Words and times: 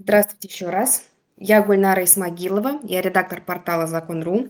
Здравствуйте 0.00 0.46
еще 0.46 0.70
раз. 0.70 1.02
Я 1.36 1.60
Гульнара 1.60 2.04
Исмагилова, 2.04 2.78
я 2.84 3.02
редактор 3.02 3.40
портала 3.40 3.88
Закон.ру. 3.88 4.48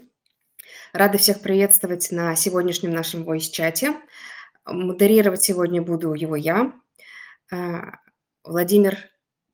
Рада 0.93 1.17
всех 1.17 1.40
приветствовать 1.40 2.13
на 2.13 2.37
сегодняшнем 2.37 2.90
нашем 2.90 3.27
voice-чате. 3.27 3.95
Модерировать 4.67 5.42
сегодня 5.42 5.81
буду 5.81 6.13
его 6.13 6.37
я. 6.37 6.74
А, 7.51 7.92
Владимир 8.45 8.99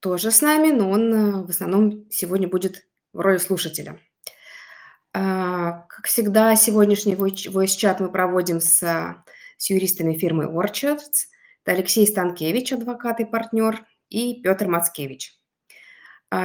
тоже 0.00 0.32
с 0.32 0.43
нами, 0.43 0.72
но 0.72 0.91
он 0.91 1.14
э, 1.14 1.46
в 1.46 1.50
основном 1.50 2.11
сегодня 2.11 2.48
будет 2.48 2.88
в 3.12 3.20
роли 3.20 3.38
слушателя. 3.38 4.00
А, 5.12 5.82
как 5.88 6.06
всегда, 6.06 6.56
сегодняшний 6.56 7.14
voice-чат 7.14 8.00
мы 8.00 8.11
проводим 8.11 8.61
с, 8.61 8.82
с 9.58 9.70
юристами 9.70 10.18
фирмы 10.18 10.46
Orchards. 10.46 11.29
Это 11.64 11.76
Алексей 11.76 12.04
Станкевич, 12.04 12.72
адвокат 12.72 13.20
и 13.20 13.24
партнер, 13.24 13.86
и 14.08 14.42
Петр 14.42 14.66
Мацкевич– 14.66 15.38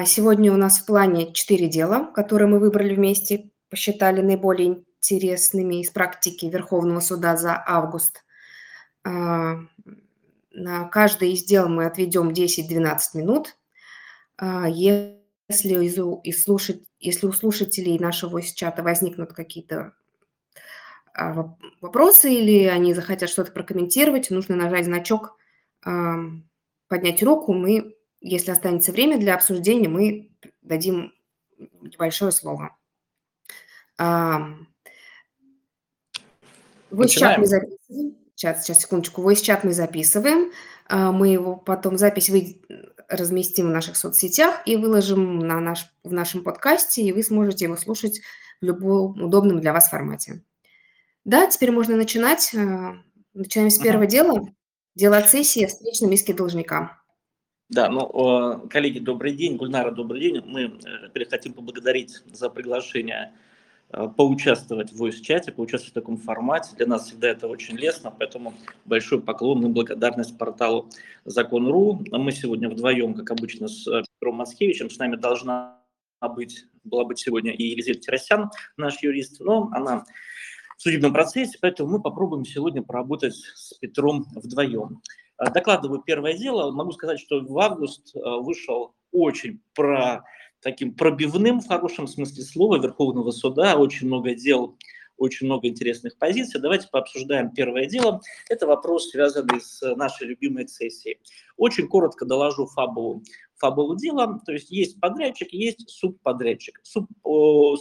сегодня 0.06 0.54
у 0.54 0.58
нас 0.58 0.80
в 0.80 0.86
плане 0.86 1.34
четыре 1.34 1.68
дела, 1.68 2.12
которые 2.14 2.48
мы 2.48 2.60
выбрали 2.60 2.96
вместе, 2.96 3.50
посчитали 3.70 4.22
наиболее 4.22 4.84
интересными 5.02 5.82
из 5.82 5.92
практики 5.92 6.46
Верховного 6.46 7.00
суда 7.00 7.38
за 7.38 7.62
август. 7.66 8.24
А, 9.04 9.60
на 10.52 10.88
каждое 10.90 11.30
из 11.30 11.44
дел 11.44 11.70
мы 11.70 11.86
отведем 11.86 12.30
10-12 12.30 13.00
минут. 13.14 13.58
А, 14.38 14.68
если, 14.68 15.86
из 15.86 16.44
слушать, 16.44 16.84
если 17.00 17.28
у 17.28 17.32
слушателей 17.32 17.98
нашего 17.98 18.42
чата 18.42 18.84
возникнут 18.84 19.34
какие-то 19.34 19.94
вопросы 21.82 22.34
или 22.34 22.66
они 22.66 22.94
захотят 22.94 23.30
что-то 23.30 23.52
прокомментировать, 23.52 24.30
нужно 24.30 24.56
нажать 24.56 24.86
значок, 24.86 25.38
поднять 25.82 27.24
руку, 27.24 27.54
мы 27.54 27.96
если 28.22 28.52
останется 28.52 28.92
время 28.92 29.18
для 29.18 29.36
обсуждения, 29.36 29.88
мы 29.88 30.32
дадим 30.62 31.14
небольшое 31.58 32.32
слово. 32.32 32.76
Voice-чат 36.92 37.38
мы 37.38 37.46
записываем. 37.46 38.18
Сейчас, 38.36 38.64
сейчас, 38.64 38.80
секундочку. 38.80 39.22
Voice-чат 39.22 39.64
мы 39.64 39.74
записываем. 39.74 40.52
А, 40.88 41.12
мы 41.12 41.28
его 41.28 41.56
потом, 41.56 41.98
запись 41.98 42.30
вы 42.30 42.62
разместим 43.08 43.68
в 43.68 43.72
наших 43.72 43.98
соцсетях 43.98 44.62
и 44.66 44.76
выложим 44.76 45.40
на 45.40 45.60
наш, 45.60 45.92
в 46.04 46.14
нашем 46.14 46.44
подкасте, 46.44 47.02
и 47.02 47.12
вы 47.12 47.24
сможете 47.24 47.66
его 47.66 47.76
слушать 47.76 48.22
в 48.62 48.66
любом 48.66 49.22
удобном 49.22 49.60
для 49.60 49.74
вас 49.74 49.90
формате. 49.90 50.42
Да, 51.26 51.48
теперь 51.48 51.72
можно 51.72 51.96
начинать. 51.96 52.54
А, 52.56 52.96
начинаем 53.34 53.70
с 53.70 53.78
первого 53.78 54.04
uh-huh. 54.04 54.08
дела. 54.08 54.48
Дело 54.96 55.18
от 55.18 55.30
сессии 55.30 55.66
о 55.66 55.68
встречном 55.68 56.12
иске 56.12 56.34
должника. 56.34 56.99
Да, 57.70 57.88
ну, 57.88 58.68
коллеги, 58.68 58.98
добрый 58.98 59.32
день. 59.32 59.56
Гульнара, 59.56 59.92
добрый 59.92 60.20
день. 60.20 60.42
Мы 60.44 60.80
э, 61.14 61.26
хотим 61.30 61.54
поблагодарить 61.54 62.24
за 62.26 62.50
приглашение 62.50 63.32
э, 63.92 64.08
поучаствовать 64.18 64.92
в 64.92 65.00
voice-чате, 65.00 65.52
поучаствовать 65.52 65.92
в 65.92 65.94
таком 65.94 66.18
формате. 66.18 66.72
Для 66.76 66.88
нас 66.88 67.06
всегда 67.06 67.28
это 67.28 67.48
очень 67.48 67.78
лестно, 67.78 68.10
поэтому 68.10 68.56
большой 68.86 69.22
поклон 69.22 69.64
и 69.68 69.70
благодарность 69.70 70.36
порталу 70.36 70.90
Закон.ру. 71.26 72.04
Мы 72.12 72.32
сегодня 72.32 72.70
вдвоем, 72.70 73.14
как 73.14 73.30
обычно, 73.30 73.68
с 73.68 73.86
э, 73.88 74.02
Петром 74.16 74.38
Маскевичем. 74.38 74.90
С 74.90 74.98
нами 74.98 75.16
должна 75.16 75.78
быть, 76.22 76.66
была 76.84 77.06
быть 77.06 77.20
сегодня 77.20 77.54
и 77.54 77.66
Елизавета 77.66 78.02
Террасян, 78.02 78.50
наш 78.78 79.00
юрист, 79.04 79.42
но 79.42 79.70
она 79.74 80.06
в 80.76 80.82
судебном 80.82 81.14
процессе, 81.14 81.60
поэтому 81.62 81.92
мы 81.92 82.02
попробуем 82.02 82.46
сегодня 82.46 82.82
поработать 82.82 83.36
с 83.36 83.76
Петром 83.76 84.26
вдвоем. 84.34 85.02
Э, 85.40 85.52
докладываю 85.52 86.02
первое 86.02 86.34
дело. 86.34 86.72
Могу 86.72 86.92
сказать, 86.92 87.20
что 87.20 87.40
в 87.42 87.60
август 87.60 88.16
э, 88.16 88.20
вышел 88.20 88.94
очень 89.12 89.62
про 89.74 90.24
таким 90.62 90.94
пробивным, 90.94 91.62
в 91.62 91.68
хорошем 91.68 92.08
смысле 92.08 92.44
слова, 92.44 92.78
Верховного 92.78 93.32
суда. 93.32 93.78
Очень 93.78 94.08
много 94.08 94.36
дел, 94.36 94.78
очень 95.18 95.48
много 95.48 95.68
интересных 95.68 96.18
позиций. 96.18 96.60
Давайте 96.60 96.90
пообсуждаем 96.92 97.52
первое 97.52 97.86
дело. 97.86 98.22
Это 98.50 98.68
вопрос, 98.68 99.10
связанный 99.10 99.62
с 99.62 99.82
нашей 99.96 100.28
любимой 100.28 100.68
сессией. 100.68 101.20
Очень 101.58 101.88
коротко 101.88 102.26
доложу 102.26 102.66
фабулу 102.66 103.24
фабулу 103.60 103.96
дела, 103.96 104.40
то 104.46 104.54
есть 104.54 104.72
есть 104.72 105.00
подрядчик, 105.00 105.52
есть 105.52 105.90
субподрядчик. 105.90 106.80
Суб, 106.84 107.08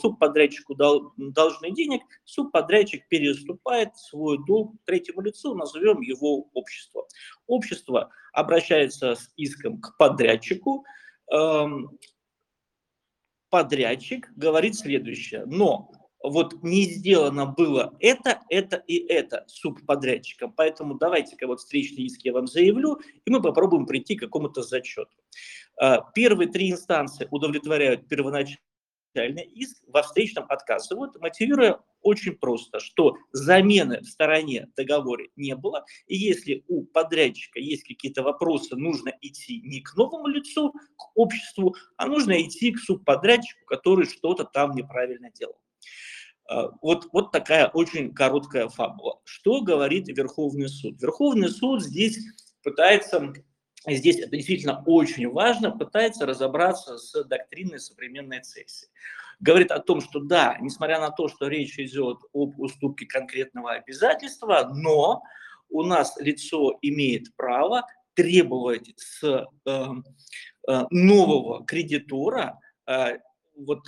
субподрядчику 0.01 0.75
дал, 0.75 1.13
должны 1.17 1.71
денег, 1.71 2.03
субподрядчик 2.25 3.09
переступает 3.09 3.97
свой 3.97 4.39
долг 4.47 4.75
третьему 4.85 5.23
лицу, 5.23 5.55
назовем 5.55 6.01
его 6.01 6.49
общество. 6.53 7.07
Общество 7.47 8.11
обращается 8.33 9.15
с 9.15 9.33
иском 9.37 9.81
к 9.81 9.97
подрядчику, 9.97 10.85
эм, 11.33 11.99
подрядчик 13.51 14.31
говорит 14.37 14.77
следующее, 14.77 15.45
но 15.47 15.91
вот 16.23 16.63
не 16.63 16.85
сделано 16.85 17.47
было 17.47 17.97
это, 18.01 18.41
это 18.49 18.77
и 18.87 18.97
это 19.07 19.45
субподрядчиком. 19.47 20.53
Поэтому 20.53 20.95
давайте-ка 20.95 21.47
вот 21.47 21.61
встречный 21.61 22.05
иск 22.05 22.23
я 22.25 22.33
вам 22.33 22.47
заявлю, 22.47 23.01
и 23.25 23.31
мы 23.31 23.41
попробуем 23.41 23.87
прийти 23.87 24.17
к 24.17 24.21
какому-то 24.21 24.63
зачету. 24.63 25.17
А, 25.81 26.11
первые 26.13 26.49
три 26.49 26.71
инстанции 26.71 27.29
удовлетворяют 27.31 28.09
первоначальный 28.09 28.59
иск, 29.55 29.83
во 29.87 30.03
встречном 30.03 30.47
отказывают, 30.49 31.21
мотивируя 31.21 31.81
очень 32.03 32.37
просто, 32.37 32.81
что 32.81 33.17
замены 33.33 34.01
в 34.01 34.07
стороне 34.07 34.69
договоре 34.77 35.31
не 35.37 35.55
было, 35.57 35.85
и 36.07 36.17
если 36.17 36.65
у 36.69 36.85
подрядчика 36.85 37.59
есть 37.61 37.85
какие-то 37.85 38.23
вопросы, 38.23 38.77
нужно 38.77 39.13
идти 39.21 39.61
не 39.63 39.81
к 39.81 39.95
новому 39.97 40.27
лицу, 40.27 40.73
к 40.97 41.17
обществу, 41.17 41.75
а 41.97 42.07
нужно 42.07 42.41
идти 42.43 42.73
к 42.73 42.79
субподрядчику, 42.79 43.65
который 43.67 44.07
что-то 44.07 44.45
там 44.45 44.73
неправильно 44.73 45.31
делал. 45.31 45.59
А, 46.49 46.71
вот, 46.83 47.09
вот 47.13 47.31
такая 47.31 47.69
очень 47.69 48.13
короткая 48.13 48.69
фабула. 48.69 49.21
Что 49.25 49.61
говорит 49.61 50.09
Верховный 50.09 50.69
суд? 50.69 51.01
Верховный 51.01 51.51
суд 51.51 51.83
здесь 51.83 52.19
пытается, 52.63 53.33
здесь 53.87 54.19
это 54.19 54.31
действительно 54.31 54.83
очень 54.87 55.29
важно, 55.29 55.71
пытается 55.71 56.27
разобраться 56.27 56.99
с 56.99 57.25
доктриной 57.25 57.81
современной 57.81 58.41
цессии. 58.41 58.89
Говорит 59.41 59.71
о 59.71 59.79
том, 59.79 60.01
что 60.01 60.21
да, 60.21 60.57
несмотря 60.61 61.01
на 61.01 61.11
то, 61.11 61.29
что 61.29 61.47
речь 61.47 61.79
идет 61.79 62.19
об 62.33 62.59
уступке 62.59 63.07
конкретного 63.07 63.73
обязательства, 63.73 64.71
но 64.75 65.23
у 65.71 65.83
нас 65.85 66.17
лицо 66.19 66.77
имеет 66.83 67.35
право 67.37 67.87
требовать 68.15 68.93
с 68.97 69.23
э, 69.23 69.45
э, 69.67 70.85
нового 70.91 71.65
кредитора 71.65 72.59
э, 72.87 73.19
вот 73.55 73.87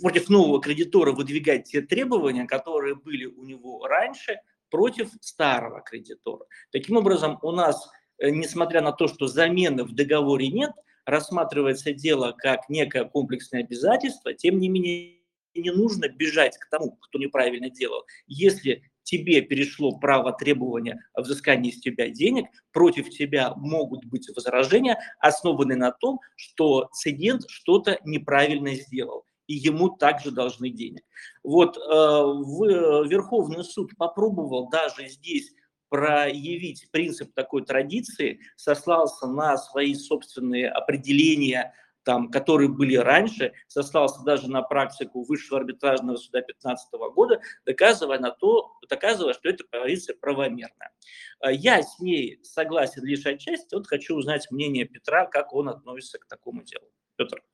против 0.00 0.28
нового 0.28 0.60
кредитора 0.60 1.12
выдвигать 1.12 1.64
те 1.64 1.80
требования, 1.80 2.46
которые 2.46 2.94
были 2.94 3.26
у 3.26 3.42
него 3.44 3.86
раньше, 3.86 4.40
против 4.70 5.10
старого 5.20 5.82
кредитора. 5.82 6.46
Таким 6.70 6.96
образом, 6.96 7.38
у 7.42 7.50
нас, 7.52 7.90
несмотря 8.30 8.80
на 8.80 8.92
то, 8.92 9.08
что 9.08 9.26
замены 9.26 9.84
в 9.84 9.94
договоре 9.94 10.48
нет, 10.48 10.70
рассматривается 11.04 11.92
дело 11.92 12.34
как 12.36 12.68
некое 12.68 13.04
комплексное 13.04 13.60
обязательство, 13.60 14.34
тем 14.34 14.58
не 14.58 14.68
менее 14.68 15.18
не 15.54 15.70
нужно 15.70 16.08
бежать 16.08 16.56
к 16.56 16.68
тому, 16.70 16.92
кто 16.92 17.18
неправильно 17.18 17.68
делал. 17.68 18.04
Если 18.26 18.82
тебе 19.02 19.42
перешло 19.42 19.98
право 19.98 20.32
требования 20.32 21.04
о 21.12 21.22
взыскании 21.22 21.70
с 21.70 21.80
тебя 21.80 22.08
денег, 22.08 22.46
против 22.72 23.10
тебя 23.10 23.52
могут 23.56 24.04
быть 24.06 24.28
возражения, 24.34 24.98
основанные 25.18 25.76
на 25.76 25.92
том, 25.92 26.20
что 26.36 26.88
цедент 26.92 27.42
что-то 27.48 27.98
неправильно 28.04 28.74
сделал 28.74 29.24
и 29.48 29.54
ему 29.54 29.90
также 29.90 30.30
должны 30.30 30.70
денег. 30.70 31.02
Вот 31.42 31.76
э, 31.76 31.80
в, 31.80 32.64
э, 32.64 33.08
Верховный 33.08 33.64
суд 33.64 33.90
попробовал 33.98 34.70
даже 34.70 35.08
здесь 35.08 35.52
проявить 35.92 36.88
принцип 36.90 37.34
такой 37.34 37.66
традиции, 37.66 38.40
сослался 38.56 39.26
на 39.26 39.58
свои 39.58 39.94
собственные 39.94 40.70
определения 40.70 41.74
там, 42.02 42.30
которые 42.30 42.70
были 42.70 42.96
раньше, 42.96 43.52
сослался 43.68 44.24
даже 44.24 44.50
на 44.50 44.62
практику 44.62 45.22
Высшего 45.22 45.60
арбитражного 45.60 46.16
суда 46.16 46.38
2015 46.38 46.92
года, 47.14 47.42
доказывая, 47.66 48.18
на 48.18 48.30
то, 48.30 48.72
доказывая, 48.88 49.34
что 49.34 49.50
эта 49.50 49.64
позиция 49.70 50.16
правомерная. 50.16 50.92
А 51.40 51.52
я 51.52 51.82
с 51.82 52.00
ней 52.00 52.40
согласен 52.42 53.04
лишь 53.04 53.26
отчасти, 53.26 53.74
вот 53.74 53.86
хочу 53.86 54.16
узнать 54.16 54.50
мнение 54.50 54.86
Петра, 54.86 55.26
как 55.26 55.52
он 55.52 55.68
относится 55.68 56.18
к 56.18 56.26
такому 56.26 56.62
делу. 56.62 56.86
Петр. 57.16 57.44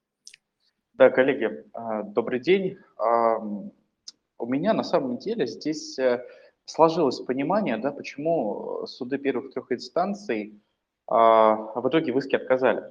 Да, 0.94 1.10
коллеги, 1.10 1.64
а, 1.72 2.04
добрый 2.04 2.38
день. 2.38 2.78
У 4.38 4.46
меня 4.46 4.72
на 4.72 4.84
самом 4.84 5.18
деле 5.18 5.48
здесь 5.48 5.98
э, 5.98 6.24
сложилось 6.68 7.20
понимание, 7.20 7.78
да, 7.78 7.90
почему 7.90 8.86
суды 8.86 9.18
первых 9.18 9.52
трех 9.52 9.72
инстанций 9.72 10.60
а, 11.06 11.54
в 11.74 11.88
итоге 11.88 12.12
в 12.12 12.18
иске 12.18 12.36
отказали. 12.36 12.82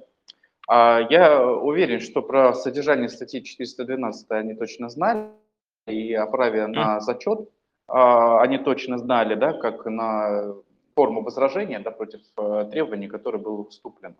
А 0.68 1.00
я 1.08 1.46
уверен, 1.46 2.00
что 2.00 2.20
про 2.20 2.52
содержание 2.54 3.08
статьи 3.08 3.42
412 3.42 4.30
они 4.32 4.54
точно 4.54 4.90
знали, 4.90 5.30
и 5.86 6.12
о 6.12 6.26
праве 6.26 6.66
на 6.66 7.00
зачет 7.00 7.48
а, 7.86 8.42
они 8.42 8.58
точно 8.58 8.98
знали, 8.98 9.34
да, 9.34 9.52
как 9.52 9.86
на 9.86 10.54
форму 10.94 11.22
возражения 11.22 11.78
да, 11.78 11.92
против 11.92 12.20
э, 12.36 12.68
требований, 12.72 13.06
которое 13.06 13.38
было 13.38 13.64
вступлено. 13.68 14.16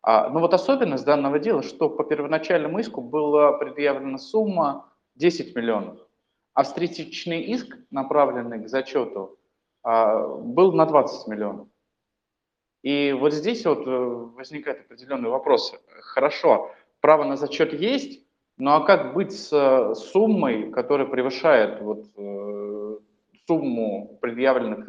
А, 0.00 0.28
ну 0.30 0.38
вот 0.38 0.54
особенность 0.54 1.04
данного 1.04 1.40
дела, 1.40 1.62
что 1.64 1.90
по 1.90 2.04
первоначальному 2.04 2.78
иску 2.78 3.00
была 3.00 3.52
предъявлена 3.54 4.18
сумма 4.18 4.88
10 5.16 5.56
миллионов, 5.56 5.98
а 6.54 6.62
встречный 6.62 7.42
иск, 7.42 7.76
направленный 7.90 8.62
к 8.62 8.68
зачету, 8.68 9.38
а, 9.82 10.26
был 10.26 10.72
на 10.72 10.86
20 10.86 11.28
миллионов. 11.28 11.68
И 12.82 13.12
вот 13.12 13.32
здесь 13.32 13.64
вот 13.64 13.86
э, 13.86 13.90
возникает 13.90 14.80
определенный 14.80 15.30
вопрос. 15.30 15.74
Хорошо, 16.00 16.70
право 17.00 17.24
на 17.24 17.36
зачет 17.36 17.72
есть, 17.72 18.22
ну 18.58 18.72
а 18.72 18.84
как 18.84 19.14
быть 19.14 19.32
с 19.32 19.50
э, 19.52 19.94
суммой, 19.94 20.70
которая 20.70 21.06
превышает 21.06 21.80
вот, 21.80 22.04
э, 22.16 22.98
сумму 23.46 24.18
предъявленных 24.20 24.84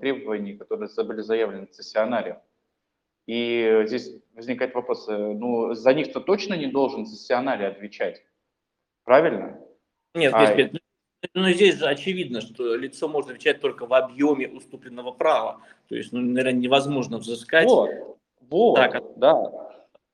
требований, 0.00 0.56
которые 0.56 0.88
были 1.04 1.22
заявлены 1.22 1.66
в 1.66 1.70
цессионаре? 1.70 2.40
И 3.26 3.82
здесь 3.86 4.14
возникает 4.34 4.74
вопрос, 4.74 5.08
ну 5.08 5.74
за 5.74 5.92
них-то 5.92 6.20
точно 6.20 6.54
не 6.54 6.66
должен 6.66 7.04
цессионарий 7.04 7.66
отвечать, 7.66 8.24
правильно? 9.04 9.60
Нет, 10.14 10.32
а, 10.34 10.54
нет, 10.54 10.72
нет. 10.72 10.79
Ну, 11.34 11.50
здесь 11.50 11.78
же 11.78 11.86
очевидно, 11.86 12.40
что 12.40 12.74
лицо 12.74 13.08
может 13.08 13.30
отвечать 13.30 13.60
только 13.60 13.86
в 13.86 13.92
объеме 13.92 14.48
уступленного 14.48 15.12
права. 15.12 15.60
То 15.88 15.94
есть, 15.94 16.12
ну, 16.12 16.20
наверное, 16.20 16.60
невозможно 16.60 17.18
взыскать. 17.18 17.66
Вот, 17.66 17.90
вот, 18.48 18.76
так, 18.76 19.02
да. 19.16 19.52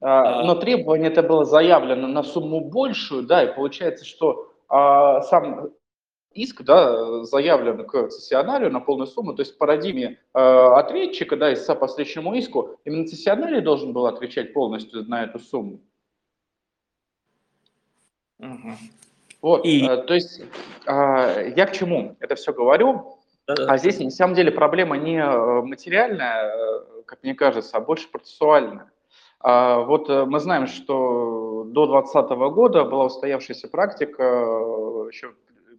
А, 0.00 0.42
но 0.42 0.56
требование 0.56 1.10
это 1.10 1.22
было 1.22 1.44
заявлено 1.44 2.08
на 2.08 2.22
сумму 2.22 2.60
большую, 2.60 3.22
да, 3.22 3.44
и 3.44 3.54
получается, 3.54 4.04
что 4.04 4.52
а, 4.68 5.22
сам 5.22 5.70
иск, 6.36 6.62
да, 6.62 7.24
заявлен 7.24 7.86
к 7.86 8.08
цессионарию 8.08 8.70
на 8.70 8.80
полную 8.80 9.06
сумму, 9.06 9.34
то 9.34 9.40
есть 9.40 9.54
в 9.54 9.58
парадигме 9.58 10.18
э, 10.34 10.38
ответчика, 10.38 11.36
да, 11.36 11.50
и 11.52 11.56
по 11.66 11.86
встречному 11.86 12.34
иску, 12.34 12.78
именно 12.84 13.06
цессионарий 13.06 13.62
должен 13.62 13.92
был 13.92 14.06
отвечать 14.06 14.52
полностью 14.52 15.04
на 15.04 15.24
эту 15.24 15.38
сумму. 15.38 15.80
Угу. 18.38 18.72
Вот, 19.46 19.64
и... 19.64 19.86
э, 19.86 19.98
то 19.98 20.14
есть 20.14 20.40
э, 20.86 21.52
я 21.56 21.66
к 21.66 21.72
чему 21.72 22.16
это 22.18 22.34
все 22.34 22.52
говорю? 22.52 23.20
Да-да. 23.46 23.66
А 23.72 23.78
здесь 23.78 24.00
на 24.00 24.10
самом 24.10 24.34
деле 24.34 24.50
проблема 24.50 24.96
не 24.96 25.24
материальная, 25.62 26.82
как 27.04 27.22
мне 27.22 27.32
кажется, 27.32 27.76
а 27.76 27.80
больше 27.80 28.10
процессуальная. 28.10 28.90
А, 29.38 29.82
вот 29.82 30.10
э, 30.10 30.24
мы 30.24 30.40
знаем, 30.40 30.66
что 30.66 31.62
до 31.68 31.86
2020 31.86 32.30
года 32.52 32.84
была 32.84 33.04
устоявшаяся 33.04 33.68
практика 33.68 34.24
э, 34.24 35.08
еще 35.12 35.34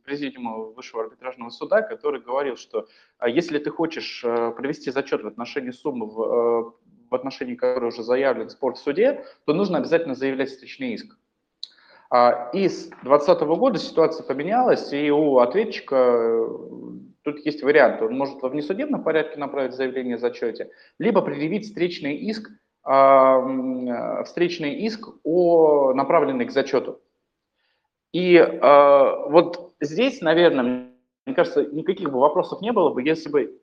президиума 0.05 0.57
Высшего 0.57 1.03
арбитражного 1.03 1.49
суда, 1.49 1.81
который 1.81 2.21
говорил, 2.21 2.55
что 2.55 2.87
а, 3.17 3.27
если 3.27 3.59
ты 3.59 3.69
хочешь 3.69 4.23
э, 4.23 4.51
провести 4.51 4.91
зачет 4.91 5.23
в 5.23 5.27
отношении 5.27 5.71
суммы, 5.71 6.05
в, 6.05 6.73
в 7.09 7.15
отношении 7.15 7.55
которой 7.55 7.87
уже 7.87 8.01
заявлен 8.01 8.49
спор 8.49 8.75
в 8.75 8.77
суде, 8.77 9.25
то 9.45 9.51
нужно 9.53 9.79
обязательно 9.79 10.15
заявлять 10.15 10.51
встречный 10.51 10.93
иск. 10.93 11.17
А, 12.09 12.49
и 12.53 12.69
с 12.69 12.87
2020 13.03 13.41
года 13.41 13.79
ситуация 13.79 14.25
поменялась, 14.25 14.93
и 14.93 15.11
у 15.11 15.39
ответчика 15.39 16.47
тут 17.23 17.45
есть 17.45 17.63
вариант. 17.63 18.01
Он 18.01 18.17
может 18.17 18.41
в 18.41 18.53
несудебном 18.53 19.03
порядке 19.03 19.39
направить 19.39 19.73
заявление 19.73 20.15
о 20.15 20.19
зачете, 20.19 20.69
либо 20.99 21.21
предъявить 21.21 21.65
встречный 21.65 22.15
иск 22.15 22.49
Э, 22.87 24.23
встречный 24.23 24.75
иск, 24.85 25.09
о, 25.25 25.93
направленный 25.93 26.45
к 26.45 26.51
зачету. 26.51 27.01
И 28.13 28.35
э, 28.35 29.29
вот 29.29 29.73
здесь, 29.81 30.21
наверное, 30.21 30.93
мне 31.25 31.35
кажется, 31.35 31.65
никаких 31.65 32.09
бы 32.09 32.19
вопросов 32.19 32.61
не 32.61 32.71
было 32.71 32.91
бы, 32.91 33.03
если 33.03 33.29
бы 33.29 33.59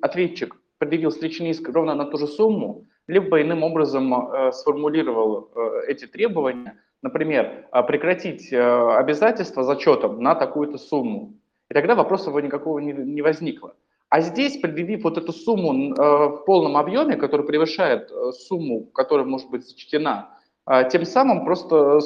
ответчик 0.00 0.56
предъявил 0.78 1.10
встречный 1.10 1.50
иск 1.50 1.68
ровно 1.68 1.96
на 1.96 2.04
ту 2.04 2.16
же 2.16 2.28
сумму, 2.28 2.86
либо 3.08 3.42
иным 3.42 3.64
образом 3.64 4.14
э, 4.14 4.52
сформулировал 4.52 5.50
э, 5.52 5.88
эти 5.88 6.06
требования, 6.06 6.78
например, 7.04 7.66
э, 7.70 7.82
прекратить 7.82 8.52
э, 8.52 8.96
обязательства 8.96 9.62
зачетом 9.62 10.20
на 10.20 10.34
такую-то 10.34 10.78
сумму. 10.78 11.34
И 11.70 11.74
тогда 11.74 11.94
вопросов 11.94 12.34
никакого 12.42 12.78
не, 12.78 13.22
возникло. 13.22 13.74
А 14.08 14.20
здесь, 14.20 14.56
предъявив 14.56 15.04
вот 15.04 15.18
эту 15.18 15.32
сумму 15.32 15.94
э, 15.94 16.28
в 16.28 16.44
полном 16.46 16.76
объеме, 16.76 17.16
которая 17.16 17.46
превышает 17.46 18.10
э, 18.10 18.32
сумму, 18.32 18.86
которая 18.86 19.26
может 19.26 19.50
быть 19.50 19.66
зачтена, 19.68 20.30
э, 20.66 20.88
тем 20.90 21.04
самым 21.04 21.44
просто 21.44 22.00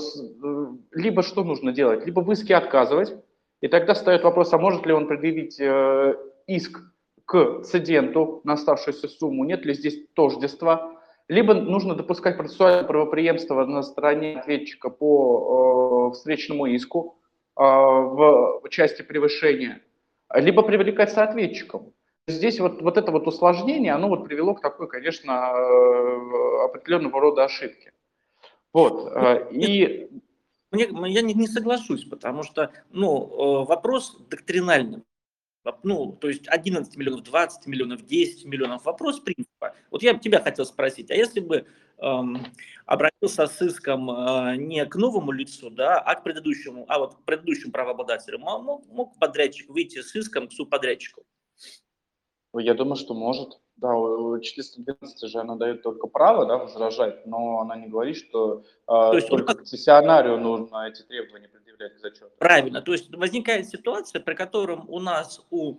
либо 0.92 1.22
что 1.22 1.44
нужно 1.44 1.72
делать? 1.72 2.04
Либо 2.04 2.20
в 2.20 2.32
иске 2.32 2.56
отказывать, 2.56 3.14
и 3.60 3.68
тогда 3.68 3.94
встает 3.94 4.24
вопрос, 4.24 4.52
а 4.52 4.58
может 4.58 4.84
ли 4.84 4.92
он 4.92 5.06
предъявить 5.06 5.60
иск 6.46 6.80
к 7.24 7.62
цеденту 7.62 8.40
на 8.44 8.54
оставшуюся 8.54 9.08
сумму, 9.08 9.44
нет 9.44 9.64
ли 9.66 9.74
здесь 9.74 9.98
тождества, 10.14 10.97
либо 11.28 11.54
нужно 11.54 11.94
допускать 11.94 12.36
процессуальное 12.36 12.84
правоприемство 12.84 13.64
на 13.64 13.82
стороне 13.82 14.38
ответчика 14.38 14.90
по 14.90 16.10
встречному 16.12 16.66
иску 16.66 17.18
в 17.54 18.62
части 18.70 19.02
превышения, 19.02 19.82
либо 20.32 20.62
привлекать 20.62 21.12
соответчиком. 21.12 21.92
Здесь 22.28 22.60
вот, 22.60 22.82
вот 22.82 22.98
это 22.98 23.10
вот 23.10 23.26
усложнение, 23.26 23.94
оно 23.94 24.08
вот 24.08 24.24
привело 24.24 24.54
к 24.54 24.60
такой, 24.60 24.86
конечно, 24.86 25.30
э, 25.32 26.64
определенного 26.66 27.20
рода 27.20 27.44
ошибке. 27.44 27.92
Вот. 28.74 29.10
Э, 29.14 29.48
и... 29.50 30.10
Мне, 30.70 30.86
я 31.10 31.22
не, 31.22 31.32
не 31.32 31.46
соглашусь, 31.46 32.04
потому 32.04 32.42
что 32.42 32.70
ну, 32.90 33.62
э, 33.62 33.66
вопрос 33.66 34.18
доктринальный. 34.28 35.04
Ну, 35.82 36.12
то 36.12 36.28
есть 36.28 36.48
11 36.48 36.96
миллионов, 36.96 37.22
20 37.24 37.66
миллионов, 37.66 38.04
10 38.04 38.44
миллионов. 38.46 38.84
Вопрос 38.84 39.20
принципа. 39.20 39.74
Вот 39.90 40.02
я 40.02 40.14
тебя 40.14 40.40
хотел 40.40 40.64
спросить, 40.64 41.10
а 41.10 41.14
если 41.14 41.40
бы 41.40 41.66
эм, 41.98 42.46
обратился 42.86 43.46
с 43.46 43.60
иском 43.60 44.10
э, 44.10 44.56
не 44.56 44.84
к 44.86 44.96
новому 44.96 45.32
лицу, 45.32 45.70
да, 45.70 45.98
а 46.00 46.14
к 46.14 46.24
предыдущему, 46.24 46.84
а 46.88 46.98
вот 46.98 47.16
к 47.16 47.24
предыдущему 47.24 47.72
правообладателю, 47.72 48.38
мог, 48.38 48.86
мог 48.86 49.18
подрядчик 49.18 49.68
выйти 49.68 50.00
с 50.00 50.14
иском 50.14 50.48
к 50.48 50.52
субподрядчику? 50.52 51.24
Я 52.54 52.74
думаю, 52.74 52.96
что 52.96 53.14
может. 53.14 53.60
Да, 53.78 53.94
412 54.40 55.30
же 55.30 55.38
она 55.38 55.54
дает 55.54 55.82
только 55.82 56.08
право 56.08 56.46
да, 56.46 56.58
возражать, 56.58 57.24
но 57.26 57.60
она 57.60 57.76
не 57.76 57.86
говорит, 57.86 58.16
что 58.16 58.64
э, 58.88 59.10
есть, 59.14 59.28
только 59.28 59.54
к 59.54 59.62
цессионарию 59.62 60.36
нужно 60.38 60.88
эти 60.88 61.02
требования 61.02 61.48
предъявлять 61.48 61.94
к 61.94 62.00
зачету. 62.00 62.32
Правильно. 62.38 62.82
То 62.82 62.92
есть 62.92 63.14
возникает 63.14 63.68
ситуация, 63.68 64.20
при 64.20 64.34
котором 64.34 64.84
у 64.88 64.98
нас 64.98 65.46
у 65.50 65.76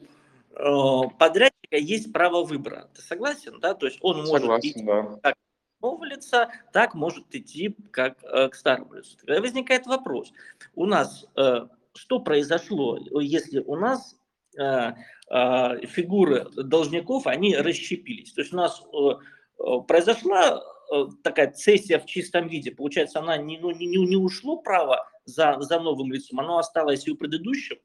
э, 0.51 1.09
подрядчика 1.19 1.75
есть 1.75 2.13
право 2.13 2.45
выбора. 2.45 2.89
Ты 2.93 3.01
согласен? 3.01 3.59
Да? 3.59 3.73
То 3.73 3.87
есть 3.87 3.99
он 4.01 4.19
может 4.19 4.43
согласен, 4.43 4.69
идти 4.69 4.83
да. 4.85 5.19
как 5.21 5.35
нового 5.81 6.05
лица, 6.05 6.49
так 6.71 6.93
может 6.93 7.25
идти 7.35 7.75
как 7.91 8.23
э, 8.23 8.47
к 8.47 8.55
старому 8.55 8.93
лицу. 8.93 9.17
Тогда 9.25 9.41
возникает 9.41 9.85
вопрос. 9.87 10.31
У 10.73 10.85
нас 10.85 11.25
э, 11.35 11.67
что 11.93 12.19
произошло, 12.19 12.97
если 13.19 13.59
у 13.59 13.75
нас 13.75 14.15
фигуры 15.31 16.47
должников, 16.55 17.27
они 17.27 17.55
расщепились. 17.55 18.33
То 18.33 18.41
есть 18.41 18.53
у 18.53 18.57
нас 18.57 18.81
э, 18.81 18.97
э, 19.59 19.63
произошла 19.87 20.59
э, 20.91 21.05
такая 21.23 21.51
цессия 21.51 21.99
в 21.99 22.05
чистом 22.05 22.47
виде. 22.47 22.71
Получается, 22.71 23.19
она 23.19 23.37
не, 23.37 23.59
ну, 23.59 23.71
не, 23.71 23.85
не 23.85 24.15
ушло 24.15 24.57
право 24.57 25.07
за, 25.25 25.57
за 25.59 25.79
новым 25.79 26.11
лицом, 26.11 26.39
оно 26.39 26.57
осталось 26.57 27.07
и 27.07 27.11
у 27.11 27.15
предыдущего. 27.15 27.79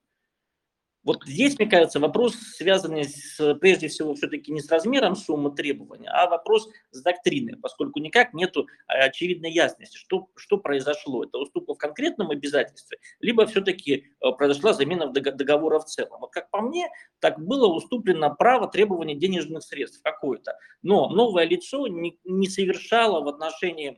Вот 1.05 1.25
здесь, 1.27 1.59
мне 1.59 1.69
кажется, 1.69 2.01
вопрос 2.01 2.35
связанный 2.35 3.05
с, 3.05 3.55
прежде 3.57 3.89
всего 3.89 4.15
все-таки 4.15 4.51
не 4.51 4.61
с 4.61 4.71
размером 4.71 5.17
суммы 5.17 5.51
требования, 5.51 6.09
а 6.09 6.29
вопрос 6.29 6.69
с 6.91 7.03
доктриной, 7.03 7.59
поскольку 7.59 8.01
никак 8.01 8.33
нет 8.33 8.55
очевидной 8.87 9.53
ясности, 9.53 9.99
что, 9.99 10.29
что 10.37 10.57
произошло. 10.57 11.25
Это 11.25 11.39
уступка 11.39 11.75
в 11.75 11.79
конкретном 11.79 12.31
обязательстве, 12.31 12.99
либо 13.21 13.47
все-таки 13.47 14.07
э, 14.21 14.33
произошла 14.33 14.73
замена 14.73 15.09
договора 15.09 15.79
в 15.79 15.85
целом. 15.85 16.21
Вот 16.21 16.33
как 16.33 16.51
по 16.51 16.63
мне, 16.63 16.89
так 17.21 17.39
было 17.39 17.67
уступлено 17.67 18.35
право 18.35 18.67
требования 18.67 19.15
денежных 19.15 19.63
средств 19.63 20.01
какое-то. 20.03 20.57
Но 20.83 21.11
новое 21.11 21.45
лицо 21.45 21.87
не, 21.87 22.19
не 22.25 22.49
совершало 22.49 23.23
в 23.23 23.29
отношении 23.29 23.91
э, 23.91 23.95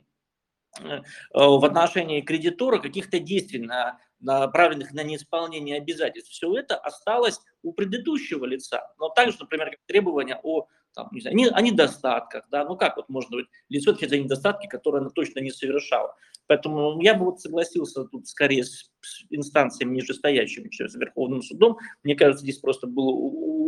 в 1.33 1.65
отношении 1.65 2.21
кредитора 2.21 2.79
каких-то 2.79 3.19
действий 3.19 3.61
на 3.61 3.99
направленных 4.21 4.93
на 4.93 5.03
неисполнение 5.03 5.77
обязательств, 5.77 6.31
все 6.31 6.57
это 6.57 6.77
осталось 6.77 7.41
у 7.63 7.73
предыдущего 7.73 8.45
лица. 8.45 8.93
Но 8.99 9.09
также, 9.11 9.37
например, 9.41 9.71
как 9.71 9.81
требования 9.87 10.41
о, 10.43 10.67
там, 10.95 11.09
не 11.13 11.21
знаю, 11.21 11.37
о 11.55 11.61
недостатках. 11.61 12.47
Да? 12.51 12.65
Ну 12.65 12.77
как 12.77 12.97
вот 12.97 13.09
можно 13.09 13.37
быть 13.37 13.47
лицо 13.69 13.91
отвечать 13.91 14.11
за 14.11 14.19
недостатки, 14.19 14.67
которые 14.67 15.01
она 15.01 15.11
точно 15.11 15.41
не 15.41 15.51
совершала. 15.51 16.15
Поэтому 16.47 17.01
я 17.03 17.15
бы 17.15 17.27
вот 17.27 17.41
согласился 17.41 18.05
тут 18.05 18.29
скорее 18.29 18.65
с, 18.65 18.91
с 19.01 19.25
инстанциями 19.31 19.97
нижестоящими, 19.97 20.69
чем 20.69 20.89
с 20.89 20.95
Верховным 20.95 21.43
судом. 21.43 21.79
Мне 22.03 22.15
кажется, 22.15 22.43
здесь 22.43 22.59
просто 22.59 22.87
был 22.87 23.09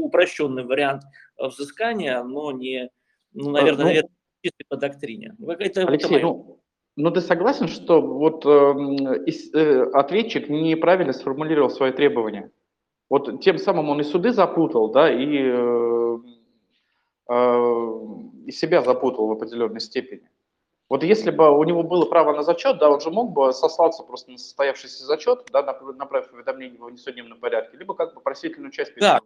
упрощенный 0.05 0.65
вариант 0.65 1.03
взыскания, 1.37 2.23
но 2.23 2.53
не, 2.53 2.89
ну, 3.33 3.51
наверное, 3.51 4.01
а, 4.01 4.03
ну, 4.03 4.11
чисто 4.43 4.65
по 4.69 4.77
доктрине. 4.77 5.35
Это, 5.59 5.87
Алексей, 5.87 6.19
это 6.19 6.27
ну, 6.27 6.63
но 6.99 7.13
ты 7.13 7.21
согласен, 7.21 7.69
что 7.69 8.03
вот 8.03 8.45
э, 8.45 9.29
э, 9.55 9.83
ответчик 9.93 10.49
неправильно 10.49 11.13
сформулировал 11.13 11.71
свои 11.71 11.93
требования? 11.93 12.51
Вот 13.09 13.41
тем 13.41 13.57
самым 13.59 13.89
он 13.89 14.01
и 14.01 14.05
суды 14.05 14.33
запутал, 14.33 14.91
да, 14.91 15.09
и, 15.09 15.43
э, 15.45 16.19
э, 17.31 17.97
и 18.47 18.51
себя 18.51 18.83
запутал 18.83 19.29
в 19.29 19.33
определенной 19.33 19.81
степени. 19.81 20.29
Вот 20.89 21.05
если 21.05 21.31
бы 21.31 21.57
у 21.57 21.63
него 21.63 21.85
было 21.85 22.05
право 22.05 22.35
на 22.35 22.43
зачет, 22.43 22.79
да, 22.79 22.91
он 22.91 23.01
же 23.01 23.11
мог 23.13 23.33
бы 23.33 23.53
сослаться 23.53 24.03
просто 24.03 24.33
на 24.33 24.39
состоявшийся 24.39 25.05
зачет, 25.05 25.47
да, 25.53 25.63
направив 25.63 26.33
уведомление 26.33 26.81
в 26.81 26.91
несудебном 26.91 27.39
порядке, 27.39 27.77
либо 27.77 27.95
как 27.95 28.15
бы 28.15 28.21
просительную 28.21 28.73
часть 28.73 28.93
Да. 28.99 29.21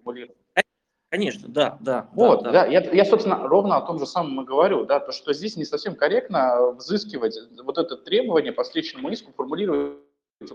Конечно, 1.13 1.47
да, 1.47 1.77
да. 1.81 2.09
Вот, 2.15 2.43
да, 2.43 2.53
да, 2.53 2.67
Я, 2.67 2.81
я, 2.81 3.05
собственно, 3.05 3.47
ровно 3.47 3.77
о 3.77 3.83
том 3.83 3.99
же 3.99 4.07
самом 4.07 4.41
и 4.41 4.47
говорю, 4.47 4.87
да, 4.87 4.99
то, 4.99 5.13
что 5.13 5.35
здесь 5.35 5.59
не 5.59 5.67
совсем 5.67 5.95
корректно 5.95 6.73
взыскивать 6.73 7.39
вот 7.63 7.77
это 7.77 7.99
требование 7.99 8.51
по 8.51 8.63
встречному 8.63 9.11
иску, 9.11 9.31
формулировать 9.37 9.99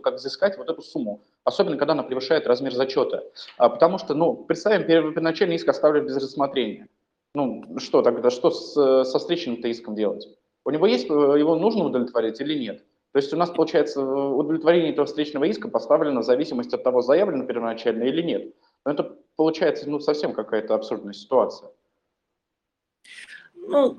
как 0.01 0.15
взыскать 0.15 0.57
вот 0.57 0.67
эту 0.67 0.81
сумму, 0.81 1.23
особенно 1.43 1.77
когда 1.77 1.93
она 1.93 2.01
превышает 2.01 2.47
размер 2.47 2.73
зачета. 2.73 3.23
А, 3.59 3.69
потому 3.69 3.99
что, 3.99 4.15
ну, 4.15 4.33
представим, 4.33 4.87
первоначальный 4.87 5.57
иск 5.57 5.69
оставлен 5.69 6.07
без 6.07 6.17
рассмотрения. 6.17 6.87
Ну, 7.35 7.77
что 7.77 8.01
тогда, 8.01 8.31
что 8.31 8.49
с, 8.49 8.73
со 9.03 9.19
встречным-то 9.19 9.67
иском 9.67 9.93
делать? 9.93 10.27
У 10.65 10.71
него 10.71 10.87
есть, 10.87 11.07
его 11.07 11.55
нужно 11.55 11.85
удовлетворить 11.85 12.41
или 12.41 12.57
нет? 12.57 12.83
То 13.11 13.19
есть 13.19 13.31
у 13.31 13.37
нас, 13.37 13.51
получается, 13.51 14.01
удовлетворение 14.01 14.91
этого 14.91 15.05
встречного 15.05 15.43
иска 15.43 15.67
поставлено 15.69 16.21
в 16.21 16.25
зависимости 16.25 16.73
от 16.73 16.83
того, 16.83 17.03
заявлено 17.03 17.45
первоначально 17.45 18.05
или 18.05 18.23
нет. 18.23 18.55
Но 18.85 18.93
это 18.93 19.17
получается 19.37 19.89
ну, 19.89 20.01
совсем 20.01 20.33
какая-то 20.33 20.75
абсурдная 20.75 21.13
ситуация. 21.13 21.71
Ну, 23.55 23.97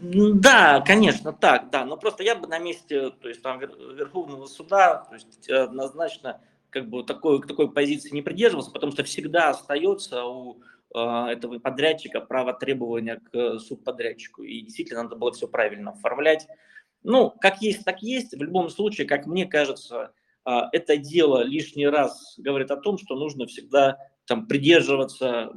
да, 0.00 0.80
конечно, 0.80 1.32
так, 1.32 1.70
да. 1.70 1.84
Но 1.84 1.96
просто 1.96 2.22
я 2.22 2.36
бы 2.36 2.46
на 2.46 2.58
месте, 2.58 3.10
то 3.10 3.28
есть 3.28 3.42
там 3.42 3.58
Верховного 3.58 4.46
суда, 4.46 5.06
то 5.08 5.14
есть 5.14 5.48
однозначно 5.48 6.40
как 6.70 6.88
бы 6.88 7.02
такой, 7.02 7.40
такой 7.42 7.72
позиции 7.72 8.10
не 8.10 8.22
придерживался, 8.22 8.70
потому 8.70 8.92
что 8.92 9.04
всегда 9.04 9.50
остается 9.50 10.24
у 10.24 10.60
э, 10.94 10.98
этого 10.98 11.58
подрядчика 11.60 12.20
право 12.20 12.52
требования 12.52 13.20
к 13.32 13.58
субподрядчику. 13.58 14.42
И 14.42 14.62
действительно 14.62 15.04
надо 15.04 15.16
было 15.16 15.32
все 15.32 15.48
правильно 15.48 15.92
оформлять. 15.92 16.46
Ну, 17.04 17.30
как 17.40 17.62
есть, 17.62 17.84
так 17.84 18.02
есть. 18.02 18.32
В 18.32 18.42
любом 18.42 18.70
случае, 18.70 19.06
как 19.06 19.26
мне 19.26 19.46
кажется, 19.46 20.12
это 20.44 20.96
дело 20.96 21.42
лишний 21.42 21.86
раз 21.86 22.34
говорит 22.38 22.70
о 22.70 22.76
том, 22.76 22.98
что 22.98 23.14
нужно 23.14 23.46
всегда 23.46 23.98
там, 24.28 24.46
придерживаться, 24.46 25.50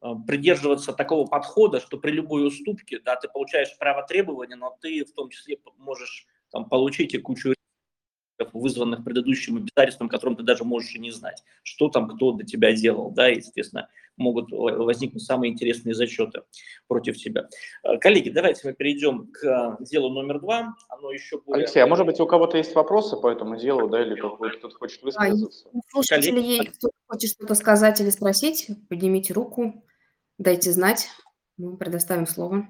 а, 0.00 0.14
придерживаться 0.26 0.92
такого 0.92 1.26
подхода, 1.26 1.80
что 1.80 1.96
при 1.96 2.10
любой 2.10 2.46
уступке 2.46 3.00
да, 3.00 3.16
ты 3.16 3.28
получаешь 3.28 3.76
право 3.78 4.06
требования, 4.06 4.56
но 4.56 4.76
ты 4.80 5.04
в 5.04 5.12
том 5.12 5.30
числе 5.30 5.56
можешь 5.78 6.26
там, 6.50 6.68
получить 6.68 7.14
и 7.14 7.18
кучу 7.18 7.54
вызванных 8.52 9.04
предыдущим 9.04 9.56
обязательством, 9.56 10.08
которым 10.08 10.36
ты 10.36 10.42
даже 10.42 10.64
можешь 10.64 10.94
и 10.94 10.98
не 10.98 11.10
знать, 11.10 11.42
что 11.62 11.88
там 11.88 12.08
кто 12.08 12.32
до 12.32 12.44
тебя 12.44 12.72
делал, 12.72 13.10
да, 13.10 13.30
и, 13.30 13.36
естественно, 13.36 13.88
могут 14.16 14.50
возникнуть 14.50 15.22
самые 15.22 15.52
интересные 15.52 15.94
зачеты 15.94 16.42
против 16.86 17.16
тебя. 17.16 17.48
Э, 17.82 17.98
коллеги, 17.98 18.30
давайте 18.30 18.60
мы 18.64 18.72
перейдем 18.72 19.28
к 19.32 19.78
делу 19.80 20.10
номер 20.10 20.40
два. 20.40 20.74
Оно 20.88 21.10
еще 21.10 21.40
более... 21.40 21.64
Алексей, 21.64 21.80
а 21.80 21.86
может 21.86 22.06
быть 22.06 22.20
у 22.20 22.26
кого-то 22.26 22.56
есть 22.56 22.74
вопросы 22.74 23.16
по 23.16 23.28
этому 23.28 23.56
делу, 23.56 23.88
да, 23.88 24.02
или 24.02 24.14
кто-то 24.14 24.76
хочет 24.76 25.02
высказаться? 25.02 25.68
А, 25.72 25.80
слушатели, 25.90 26.30
коллеги... 26.30 26.66
кто 26.66 26.90
хочет 27.06 27.30
что-то 27.30 27.54
сказать 27.54 28.00
или 28.00 28.10
спросить, 28.10 28.68
поднимите 28.88 29.32
руку, 29.32 29.84
дайте 30.38 30.70
знать, 30.70 31.08
мы 31.56 31.76
предоставим 31.76 32.26
слово. 32.26 32.68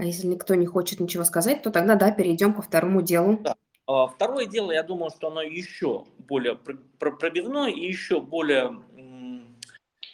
А 0.00 0.02
если 0.02 0.26
никто 0.26 0.54
не 0.54 0.64
хочет 0.64 0.98
ничего 0.98 1.24
сказать, 1.24 1.62
то 1.62 1.70
тогда, 1.70 1.94
да, 1.94 2.10
перейдем 2.10 2.54
ко 2.54 2.62
второму 2.62 3.02
делу. 3.02 3.36
Да. 3.42 3.54
А, 3.86 4.06
второе 4.06 4.46
дело, 4.46 4.72
я 4.72 4.82
думаю, 4.82 5.10
что 5.10 5.28
оно 5.28 5.42
еще 5.42 6.06
более 6.16 6.56
пробивное 6.98 7.68
и 7.68 7.86
еще 7.86 8.18
более, 8.18 8.80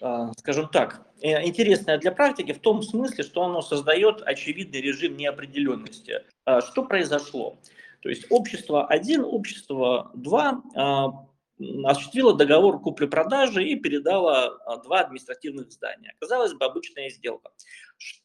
а, 0.01 0.33
скажем 0.39 0.69
так, 0.71 1.07
э, 1.23 1.47
интересное 1.47 1.99
для 1.99 2.11
практики 2.11 2.53
в 2.53 2.59
том 2.59 2.83
смысле, 2.83 3.23
что 3.23 3.45
оно 3.45 3.63
создает 3.63 4.23
очевидный 4.23 4.81
режим 4.81 5.17
неопределенности. 5.17 6.25
А, 6.45 6.63
что 6.63 6.83
произошло? 6.83 7.57
То 8.01 8.09
есть 8.09 8.27
общество 8.29 8.89
1, 8.89 9.23
общество 9.23 10.11
2 10.15 11.29
осуществила 11.85 12.35
договор 12.35 12.81
купли-продажи 12.81 13.65
и 13.65 13.77
передала 13.77 14.59
два 14.85 15.01
административных 15.01 15.73
здания. 15.73 16.15
Казалось 16.21 16.55
бы, 16.55 16.65
обычная 16.65 17.09
сделка. 17.11 17.51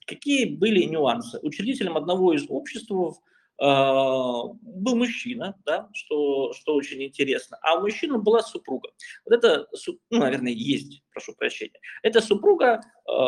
Какие 0.06 0.46
были 0.46 0.84
нюансы? 0.84 1.40
Учредителем 1.42 1.96
одного 1.96 2.34
из 2.34 2.46
обществ 2.50 2.92
э, 2.92 3.64
был 3.64 4.96
мужчина, 4.96 5.56
да, 5.66 5.90
что, 5.94 6.52
что 6.54 6.76
очень 6.76 7.04
интересно, 7.04 7.58
а 7.62 7.76
у 7.78 7.82
мужчины 7.82 8.18
была 8.18 8.42
супруга. 8.42 8.90
Вот 9.26 9.34
это, 9.34 9.68
ну, 10.10 10.20
наверное, 10.20 10.52
есть, 10.52 11.02
прошу 11.12 11.34
прощения. 11.34 11.80
Эта 12.04 12.22
супруга, 12.22 12.82
э, 13.08 13.22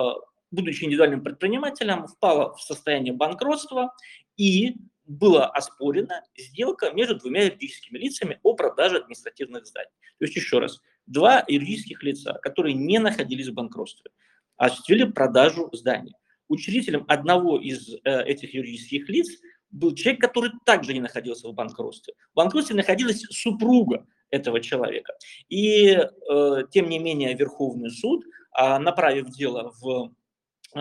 будучи 0.52 0.84
индивидуальным 0.84 1.24
предпринимателем, 1.24 2.08
впала 2.08 2.54
в 2.56 2.62
состояние 2.62 3.14
банкротства 3.14 3.94
и 4.36 4.76
была 5.06 5.48
оспорена 5.48 6.24
сделка 6.38 6.92
между 6.92 7.16
двумя 7.16 7.44
юридическими 7.44 7.98
лицами 7.98 8.40
о 8.44 8.54
продаже 8.56 8.98
административных 8.98 9.66
зданий. 9.68 9.92
То 10.20 10.26
есть, 10.26 10.36
еще 10.36 10.60
раз, 10.60 10.82
два 11.06 11.44
юридических 11.48 12.04
лица, 12.04 12.34
которые 12.42 12.74
не 12.74 13.00
находились 13.00 13.48
в 13.48 13.54
банкротстве, 13.54 14.12
осуществили 14.58 15.04
продажу 15.04 15.70
зданий 15.74 16.14
учредителем 16.54 17.06
одного 17.08 17.60
из 17.60 17.94
э, 18.04 18.24
этих 18.24 18.54
юридических 18.54 19.10
лиц 19.10 19.30
был 19.72 19.96
человек, 19.96 20.22
который 20.22 20.52
также 20.66 20.94
не 20.94 21.00
находился 21.00 21.48
в 21.48 21.54
банкротстве. 21.54 22.14
В 22.32 22.36
банкротстве 22.36 22.76
находилась 22.76 23.22
супруга 23.32 24.06
этого 24.30 24.62
человека. 24.62 25.14
И, 25.50 25.98
э, 25.98 26.64
тем 26.72 26.90
не 26.90 27.00
менее, 27.00 27.34
Верховный 27.34 27.90
суд, 27.90 28.24
э, 28.26 28.78
направив 28.78 29.30
дело 29.30 29.74
в 29.82 30.14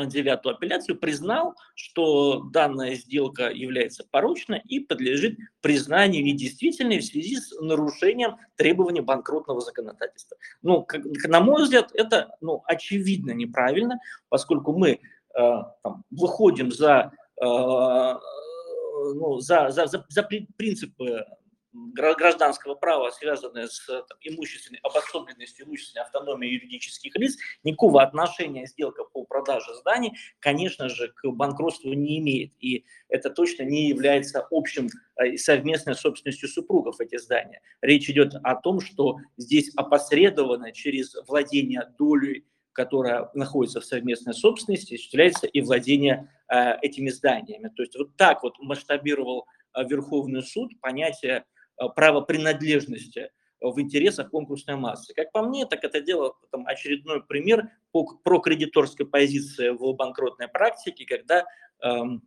девятую 0.06 0.54
апелляцию, 0.54 0.98
признал, 0.98 1.54
что 1.74 2.44
данная 2.52 2.94
сделка 2.94 3.50
является 3.50 4.04
порочной 4.10 4.60
и 4.64 4.80
подлежит 4.80 5.38
признанию 5.60 6.24
недействительной 6.24 6.98
в 6.98 7.04
связи 7.04 7.36
с 7.36 7.52
нарушением 7.60 8.36
требований 8.56 9.00
банкротного 9.00 9.60
законодательства. 9.60 10.36
Ну, 10.62 10.82
как, 10.82 11.04
на 11.04 11.40
мой 11.40 11.64
взгляд, 11.64 11.90
это 11.94 12.34
ну, 12.40 12.62
очевидно 12.66 13.32
неправильно, 13.32 13.98
поскольку 14.28 14.72
мы 14.72 15.00
Э, 15.34 15.62
там, 15.82 16.04
выходим 16.10 16.70
за, 16.70 17.12
э, 17.40 17.44
ну, 17.44 19.38
за, 19.40 19.70
за, 19.70 19.86
за, 19.86 20.04
за 20.08 20.22
принципы 20.56 21.24
гражданского 21.72 22.74
права, 22.74 23.10
связанные 23.10 23.68
с 23.68 23.86
там, 23.86 24.18
имущественной 24.20 24.80
обособленностью, 24.82 25.66
имущественной 25.66 26.04
автономией 26.04 26.54
юридических 26.54 27.14
лиц, 27.16 27.36
никакого 27.64 28.02
отношения 28.02 28.66
сделка 28.66 29.04
по 29.04 29.24
продаже 29.24 29.74
зданий, 29.74 30.12
конечно 30.38 30.88
же, 30.88 31.08
к 31.08 31.28
банкротству 31.30 31.92
не 31.92 32.18
имеет. 32.18 32.52
И 32.60 32.84
это 33.08 33.30
точно 33.30 33.62
не 33.62 33.88
является 33.88 34.46
общим 34.50 34.88
э, 35.16 35.36
совместной 35.36 35.94
собственностью 35.94 36.48
супругов 36.48 37.00
эти 37.00 37.16
здания. 37.16 37.62
Речь 37.80 38.08
идет 38.10 38.34
о 38.42 38.54
том, 38.56 38.80
что 38.80 39.18
здесь 39.36 39.72
опосредованно 39.76 40.72
через 40.72 41.14
владение 41.26 41.92
долей 41.98 42.46
которая 42.74 43.28
находится 43.34 43.82
в 43.82 43.84
совместной 43.84 44.32
собственности, 44.32 44.94
осуществляется 44.94 45.46
и 45.46 45.60
владение 45.60 46.30
э, 46.48 46.76
этими 46.80 47.10
зданиями. 47.10 47.68
То 47.68 47.82
есть 47.82 47.96
вот 47.98 48.16
так 48.16 48.42
вот 48.42 48.58
масштабировал 48.60 49.46
э, 49.76 49.84
Верховный 49.86 50.42
суд 50.42 50.72
понятие 50.80 51.44
э, 51.80 51.88
права 51.94 52.20
принадлежности 52.20 53.30
в 53.62 53.80
интересах 53.80 54.30
конкурсной 54.30 54.76
массы. 54.76 55.14
Как 55.14 55.32
по 55.32 55.42
мне, 55.42 55.66
так 55.66 55.84
это 55.84 56.00
дело 56.00 56.34
там, 56.50 56.66
очередной 56.66 57.22
пример 57.22 57.70
по 57.92 58.04
прокредиторской 58.04 59.06
позиции 59.06 59.70
в 59.70 59.94
банкротной 59.94 60.48
практике, 60.48 61.06
когда 61.06 61.44
эм, 61.82 62.22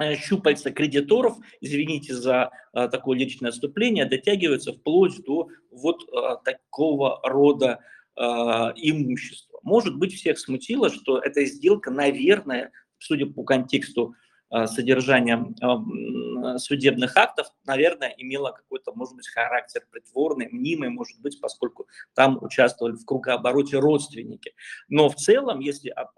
э, 0.00 0.14
щупальца 0.16 0.70
кредиторов, 0.70 1.36
извините 1.60 2.14
за 2.14 2.50
э, 2.72 2.88
такое 2.88 3.18
личное 3.18 3.50
отступление, 3.50 4.04
дотягиваются 4.04 4.72
вплоть 4.72 5.22
до 5.24 5.48
вот 5.70 6.02
э, 6.08 6.36
такого 6.44 7.20
рода 7.24 7.80
э, 8.16 8.22
имущества. 8.22 9.58
Может 9.62 9.96
быть, 9.96 10.14
всех 10.14 10.38
смутило, 10.38 10.90
что 10.90 11.18
эта 11.18 11.44
сделка, 11.44 11.90
наверное, 11.90 12.72
судя 12.98 13.26
по 13.26 13.42
контексту 13.42 14.14
а, 14.52 14.66
содержания 14.66 15.42
а, 15.62 16.58
судебных 16.58 17.16
актов, 17.16 17.46
наверное, 17.64 18.14
имела 18.18 18.52
какой-то, 18.52 18.92
может 18.92 19.16
быть, 19.16 19.26
характер 19.26 19.86
притворный, 19.90 20.50
мнимый, 20.52 20.90
может 20.90 21.18
быть, 21.22 21.40
поскольку 21.40 21.88
там 22.12 22.38
участвовали 22.42 22.92
в 22.92 23.06
кругообороте 23.06 23.78
родственники. 23.78 24.54
Но 24.88 25.08
в 25.08 25.16
целом, 25.16 25.60
если 25.60 25.88
а, 25.88 26.10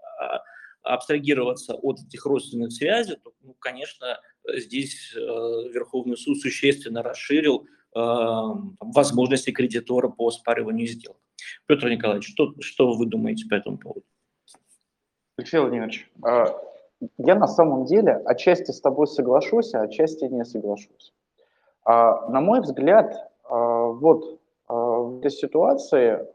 абстрагироваться 0.83 1.75
от 1.75 2.01
этих 2.01 2.25
родственных 2.25 2.73
связей, 2.73 3.15
то, 3.23 3.31
ну, 3.41 3.55
конечно, 3.57 4.19
здесь 4.47 5.15
э, 5.15 5.19
Верховный 5.19 6.15
суд 6.15 6.39
существенно 6.39 7.01
расширил 7.01 7.67
возможности 7.93 9.51
кредитора 9.51 10.09
по 10.09 10.27
оспариванию 10.27 10.85
сделок. 10.85 11.17
Петр 11.65 11.89
Николаевич, 11.89 12.29
что, 12.29 12.53
что 12.59 12.91
вы 12.91 13.05
думаете 13.05 13.45
по 13.49 13.55
этому 13.55 13.77
поводу? 13.77 14.05
Алексей 15.37 15.59
Владимирович, 15.59 16.07
а, 16.21 16.53
я 17.17 17.35
на 17.35 17.47
самом 17.47 17.85
деле 17.85 18.21
отчасти 18.25 18.71
с 18.71 18.81
тобой 18.81 19.07
соглашусь, 19.07 19.73
а 19.73 19.81
отчасти 19.81 20.25
не 20.25 20.45
соглашусь. 20.45 21.13
А, 21.83 22.27
на 22.29 22.41
мой 22.41 22.61
взгляд, 22.61 23.31
а, 23.43 23.87
вот 23.87 24.39
в 24.67 25.19
этой 25.19 25.29
ситуации 25.29 26.25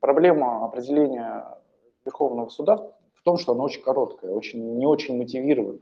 проблема 0.00 0.64
определения 0.64 1.44
Верховного 2.06 2.48
суда 2.48 2.76
в 3.14 3.22
том, 3.22 3.36
что 3.36 3.52
она 3.52 3.64
очень 3.64 3.82
короткая, 3.82 4.30
очень, 4.30 4.78
не 4.78 4.86
очень 4.86 5.18
мотивированная. 5.18 5.80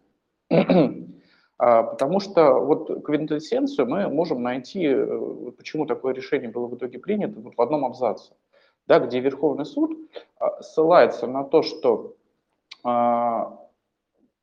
А, 1.61 1.83
потому 1.83 2.21
что 2.21 2.61
вот 2.61 3.05
квинтэссенцию 3.05 3.89
мы 3.89 4.09
можем 4.09 4.43
найти, 4.45 4.87
э, 4.87 5.51
почему 5.57 5.87
такое 5.87 6.15
решение 6.15 6.49
было 6.49 6.69
в 6.69 6.77
итоге 6.77 7.01
принято, 7.01 7.41
вот 7.41 7.57
в 7.57 7.61
одном 7.61 7.85
абзаце, 7.85 8.33
да, 8.87 9.01
где 9.01 9.19
Верховный 9.19 9.67
суд 9.67 9.99
а, 10.39 10.63
ссылается 10.63 11.27
на 11.27 11.43
то, 11.43 11.63
что 11.63 12.15
а, 12.15 12.18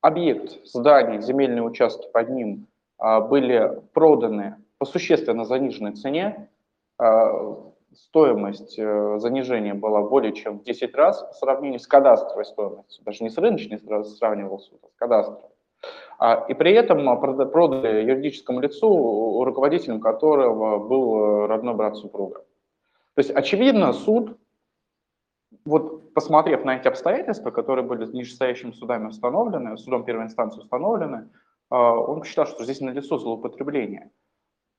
объект, 0.02 0.66
здание, 0.66 1.22
земельные 1.22 1.64
участки 1.64 2.08
под 2.12 2.30
ним 2.30 2.68
были 2.98 3.82
проданы 3.94 4.58
по 4.78 4.86
существенно 4.86 5.46
заниженной 5.46 5.94
цене, 5.94 6.50
стоимость 7.96 8.78
э, 8.78 9.20
занижения 9.20 9.74
была 9.74 10.02
более 10.02 10.34
чем 10.34 10.60
в 10.60 10.64
10 10.64 10.94
раз 10.96 11.22
по 11.22 11.34
сравнению 11.34 11.80
с 11.80 11.88
кадастровой 11.88 12.46
стоимостью, 12.46 13.04
даже 13.06 13.24
не 13.24 13.30
с 13.30 13.38
рыночной 13.38 13.80
сравнивал 14.06 14.60
суд, 14.60 14.80
а 14.84 14.88
с 14.88 14.96
кадастровой. 14.96 15.50
А, 16.18 16.46
и 16.48 16.54
при 16.54 16.74
этом 16.74 17.08
а, 17.10 17.16
продали 17.16 18.04
юридическому 18.04 18.60
лицу, 18.60 19.44
руководителем 19.44 20.00
которого 20.00 20.80
был 20.80 21.16
э, 21.16 21.46
родной 21.48 21.76
брат 21.76 21.98
супруга. 21.98 22.40
То 23.16 23.20
есть, 23.20 23.32
очевидно, 23.32 23.94
суд, 23.94 24.38
вот 25.66 25.95
посмотрев 26.16 26.64
на 26.64 26.78
эти 26.78 26.88
обстоятельства, 26.88 27.52
которые 27.52 27.86
были 27.86 28.06
нижестоящими 28.06 28.72
судами 28.72 29.08
установлены, 29.08 29.78
судом 29.78 30.06
первой 30.06 30.24
инстанции 30.24 30.62
установлены, 30.62 31.30
а, 31.70 31.94
он 31.94 32.22
посчитал, 32.22 32.48
что 32.48 32.64
здесь 32.64 32.80
налицо 32.80 33.18
злоупотребление 33.18 34.12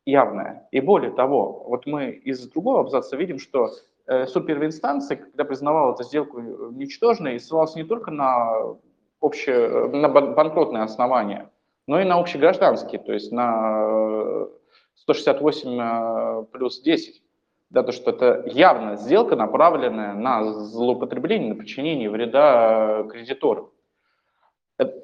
явное. 0.07 0.67
И 0.73 0.81
более 0.81 1.11
того, 1.13 1.65
вот 1.69 1.87
мы 1.87 2.11
из 2.11 2.49
другого 2.49 2.81
абзаца 2.81 3.17
видим, 3.17 3.39
что 3.39 3.71
э, 4.07 4.27
суд 4.27 4.47
первой 4.47 4.67
инстанции, 4.67 5.17
когда 5.17 5.45
признавал 5.45 5.95
эту 5.95 6.05
сделку 6.05 6.41
ничтожной, 6.41 7.39
ссылался 7.41 7.79
не 7.79 7.85
только 7.85 8.11
на 8.13 8.77
общее, 9.21 9.57
э, 9.57 9.89
на 9.89 10.09
банкротные 10.09 10.85
основания, 10.85 11.51
но 11.89 12.01
и 12.01 12.05
на 12.05 12.19
общегражданские, 12.19 13.01
то 13.01 13.13
есть 13.13 13.33
на 13.33 14.47
168 14.95 15.81
э, 15.81 16.45
плюс 16.53 16.81
10. 16.81 17.23
Да, 17.71 17.83
то, 17.83 17.93
что 17.93 18.11
это 18.11 18.45
явно 18.47 18.97
сделка, 18.97 19.35
направленная 19.35 20.15
на 20.15 20.53
злоупотребление, 20.53 21.49
на 21.49 21.57
причинение 21.57 22.09
вреда 22.09 23.01
э, 23.01 23.09
кредиторам. 23.11 23.71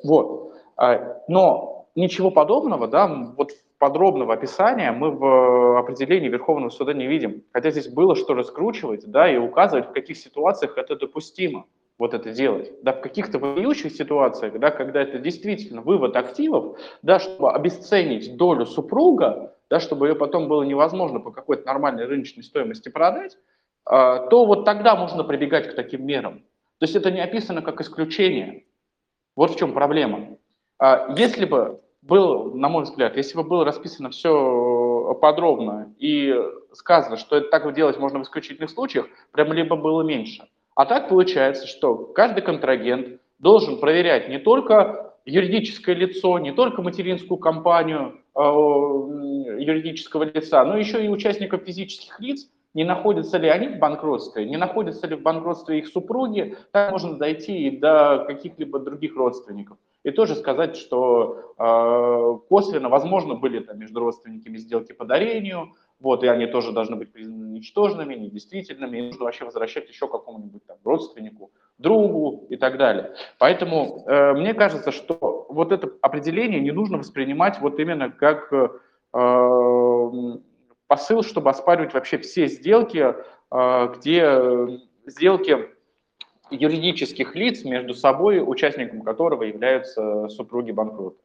Вот. 0.04 0.52
А, 0.76 1.18
но 1.26 1.88
ничего 1.96 2.30
подобного, 2.30 2.86
да, 2.86 3.08
вот 3.36 3.50
подробного 3.78 4.34
описания 4.34 4.92
мы 4.92 5.10
в 5.10 5.78
определении 5.80 6.28
Верховного 6.28 6.70
суда 6.70 6.92
не 6.92 7.08
видим. 7.08 7.42
Хотя 7.52 7.72
здесь 7.72 7.88
было 7.88 8.14
что 8.14 8.34
раскручивать, 8.34 9.10
да, 9.10 9.28
и 9.28 9.36
указывать, 9.36 9.88
в 9.88 9.92
каких 9.92 10.16
ситуациях 10.16 10.78
это 10.78 10.94
допустимо 10.94 11.66
вот 11.98 12.14
это 12.14 12.30
делать. 12.30 12.72
Да, 12.82 12.92
в 12.92 13.00
каких-то 13.00 13.38
выдающих 13.38 13.92
ситуациях, 13.92 14.58
да, 14.60 14.70
когда 14.70 15.02
это 15.02 15.18
действительно 15.18 15.82
вывод 15.82 16.14
активов, 16.16 16.78
да, 17.02 17.18
чтобы 17.18 17.50
обесценить 17.50 18.36
долю 18.36 18.66
супруга, 18.66 19.56
да, 19.72 19.80
чтобы 19.80 20.08
ее 20.08 20.14
потом 20.14 20.48
было 20.48 20.64
невозможно 20.64 21.18
по 21.18 21.30
какой-то 21.30 21.64
нормальной 21.64 22.04
рыночной 22.04 22.42
стоимости 22.42 22.90
продать, 22.90 23.38
э, 23.90 24.26
то 24.28 24.44
вот 24.44 24.66
тогда 24.66 24.94
можно 24.96 25.24
прибегать 25.24 25.70
к 25.70 25.74
таким 25.74 26.04
мерам. 26.04 26.40
То 26.78 26.84
есть 26.84 26.94
это 26.94 27.10
не 27.10 27.22
описано 27.22 27.62
как 27.62 27.80
исключение. 27.80 28.66
Вот 29.34 29.52
в 29.52 29.56
чем 29.56 29.72
проблема. 29.72 30.36
Э, 30.78 31.14
если 31.16 31.46
бы 31.46 31.80
был, 32.02 32.54
на 32.54 32.68
мой 32.68 32.82
взгляд, 32.82 33.16
если 33.16 33.34
бы 33.34 33.44
было 33.44 33.64
расписано 33.64 34.10
все 34.10 35.16
подробно 35.22 35.94
и 35.98 36.38
сказано, 36.74 37.16
что 37.16 37.36
это 37.36 37.48
так 37.48 37.74
делать 37.74 37.98
можно 37.98 38.18
в 38.18 38.24
исключительных 38.24 38.68
случаях, 38.68 39.06
прям 39.30 39.54
либо 39.54 39.76
было 39.76 40.02
меньше. 40.02 40.46
А 40.74 40.84
так 40.84 41.08
получается, 41.08 41.66
что 41.66 41.96
каждый 41.96 42.42
контрагент 42.42 43.22
должен 43.38 43.80
проверять 43.80 44.28
не 44.28 44.38
только 44.38 45.14
юридическое 45.24 45.94
лицо, 45.94 46.38
не 46.38 46.52
только 46.52 46.82
материнскую 46.82 47.38
компанию 47.38 48.18
э, 48.18 48.21
юридического 48.34 50.24
лица, 50.24 50.64
но 50.64 50.76
еще 50.76 51.04
и 51.04 51.08
участников 51.08 51.62
физических 51.64 52.18
лиц, 52.20 52.48
не 52.74 52.84
находятся 52.84 53.36
ли 53.36 53.48
они 53.48 53.68
в 53.68 53.78
банкротстве, 53.78 54.46
не 54.46 54.56
находятся 54.56 55.06
ли 55.06 55.14
в 55.14 55.22
банкротстве 55.22 55.78
их 55.78 55.88
супруги, 55.88 56.56
так 56.70 56.90
можно 56.90 57.18
дойти 57.18 57.68
и 57.68 57.78
до 57.78 58.24
каких-либо 58.26 58.78
других 58.78 59.14
родственников. 59.16 59.76
И 60.04 60.10
тоже 60.10 60.34
сказать, 60.34 60.76
что 60.76 61.54
э, 61.58 62.48
косвенно, 62.48 62.88
возможно, 62.88 63.34
были 63.34 63.60
там 63.60 63.78
между 63.78 64.00
родственниками 64.00 64.56
сделки 64.56 64.92
по 64.92 65.04
дарению, 65.04 65.74
вот, 66.02 66.24
и 66.24 66.26
они 66.26 66.46
тоже 66.46 66.72
должны 66.72 66.96
быть 66.96 67.12
признаны 67.12 67.46
ничтожными, 67.52 68.14
недействительными, 68.14 68.98
и 68.98 69.02
нужно 69.02 69.24
вообще 69.24 69.44
возвращать 69.44 69.88
еще 69.88 70.08
какому-нибудь 70.08 70.66
там 70.66 70.76
родственнику, 70.84 71.52
другу 71.78 72.44
и 72.50 72.56
так 72.56 72.76
далее. 72.76 73.14
Поэтому 73.38 74.04
э, 74.06 74.32
мне 74.32 74.52
кажется, 74.52 74.90
что 74.90 75.46
вот 75.48 75.70
это 75.70 75.92
определение 76.00 76.60
не 76.60 76.72
нужно 76.72 76.98
воспринимать 76.98 77.60
вот 77.60 77.78
именно 77.78 78.10
как 78.10 78.52
э, 78.52 78.68
посыл, 80.88 81.22
чтобы 81.22 81.50
оспаривать 81.50 81.94
вообще 81.94 82.18
все 82.18 82.48
сделки, 82.48 83.14
э, 83.52 83.94
где 83.96 84.80
сделки 85.06 85.68
юридических 86.50 87.36
лиц 87.36 87.64
между 87.64 87.94
собой, 87.94 88.42
участником 88.44 89.02
которого 89.02 89.44
являются 89.44 90.28
супруги 90.28 90.72
банкрота. 90.72 91.16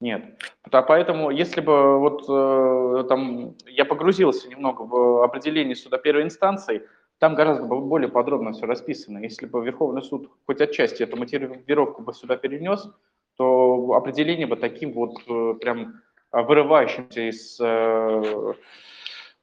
Нет. 0.00 0.40
Поэтому, 0.70 1.30
если 1.30 1.60
бы 1.60 1.98
вот 1.98 2.24
э, 2.28 3.04
там 3.08 3.56
я 3.66 3.84
погрузился 3.84 4.48
немного 4.48 4.82
в 4.82 5.24
определение 5.24 5.74
суда 5.74 5.98
первой 5.98 6.22
инстанции, 6.22 6.86
там 7.18 7.34
гораздо 7.34 7.64
более 7.64 8.08
подробно 8.08 8.52
все 8.52 8.66
расписано. 8.66 9.18
Если 9.18 9.46
бы 9.46 9.64
Верховный 9.64 10.02
суд 10.02 10.30
хоть 10.46 10.60
отчасти 10.60 11.02
эту 11.02 11.16
мотивировку 11.16 12.02
бы 12.02 12.14
сюда 12.14 12.36
перенес, 12.36 12.88
то 13.36 13.92
определение 13.94 14.46
бы 14.46 14.56
таким 14.56 14.92
вот 14.92 15.16
э, 15.26 15.54
прям 15.60 16.00
вырывающимся 16.30 17.28
из 17.28 17.58
э, 17.60 18.54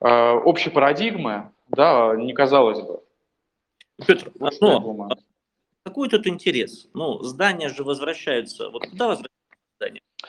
э, 0.01 0.31
общей 0.31 0.69
парадигмы, 0.69 1.51
да, 1.67 2.15
не 2.15 2.33
казалось 2.33 2.79
бы. 2.79 3.01
Петр, 4.07 4.31
вот 4.39 4.53
но 4.61 5.09
какой 5.83 6.09
тут 6.09 6.25
интерес? 6.27 6.87
Ну, 6.93 7.21
здания 7.21 7.69
же 7.69 7.83
возвращаются. 7.83 8.69
Вот 8.69 8.87
куда 8.87 9.07
возвращаются 9.07 9.34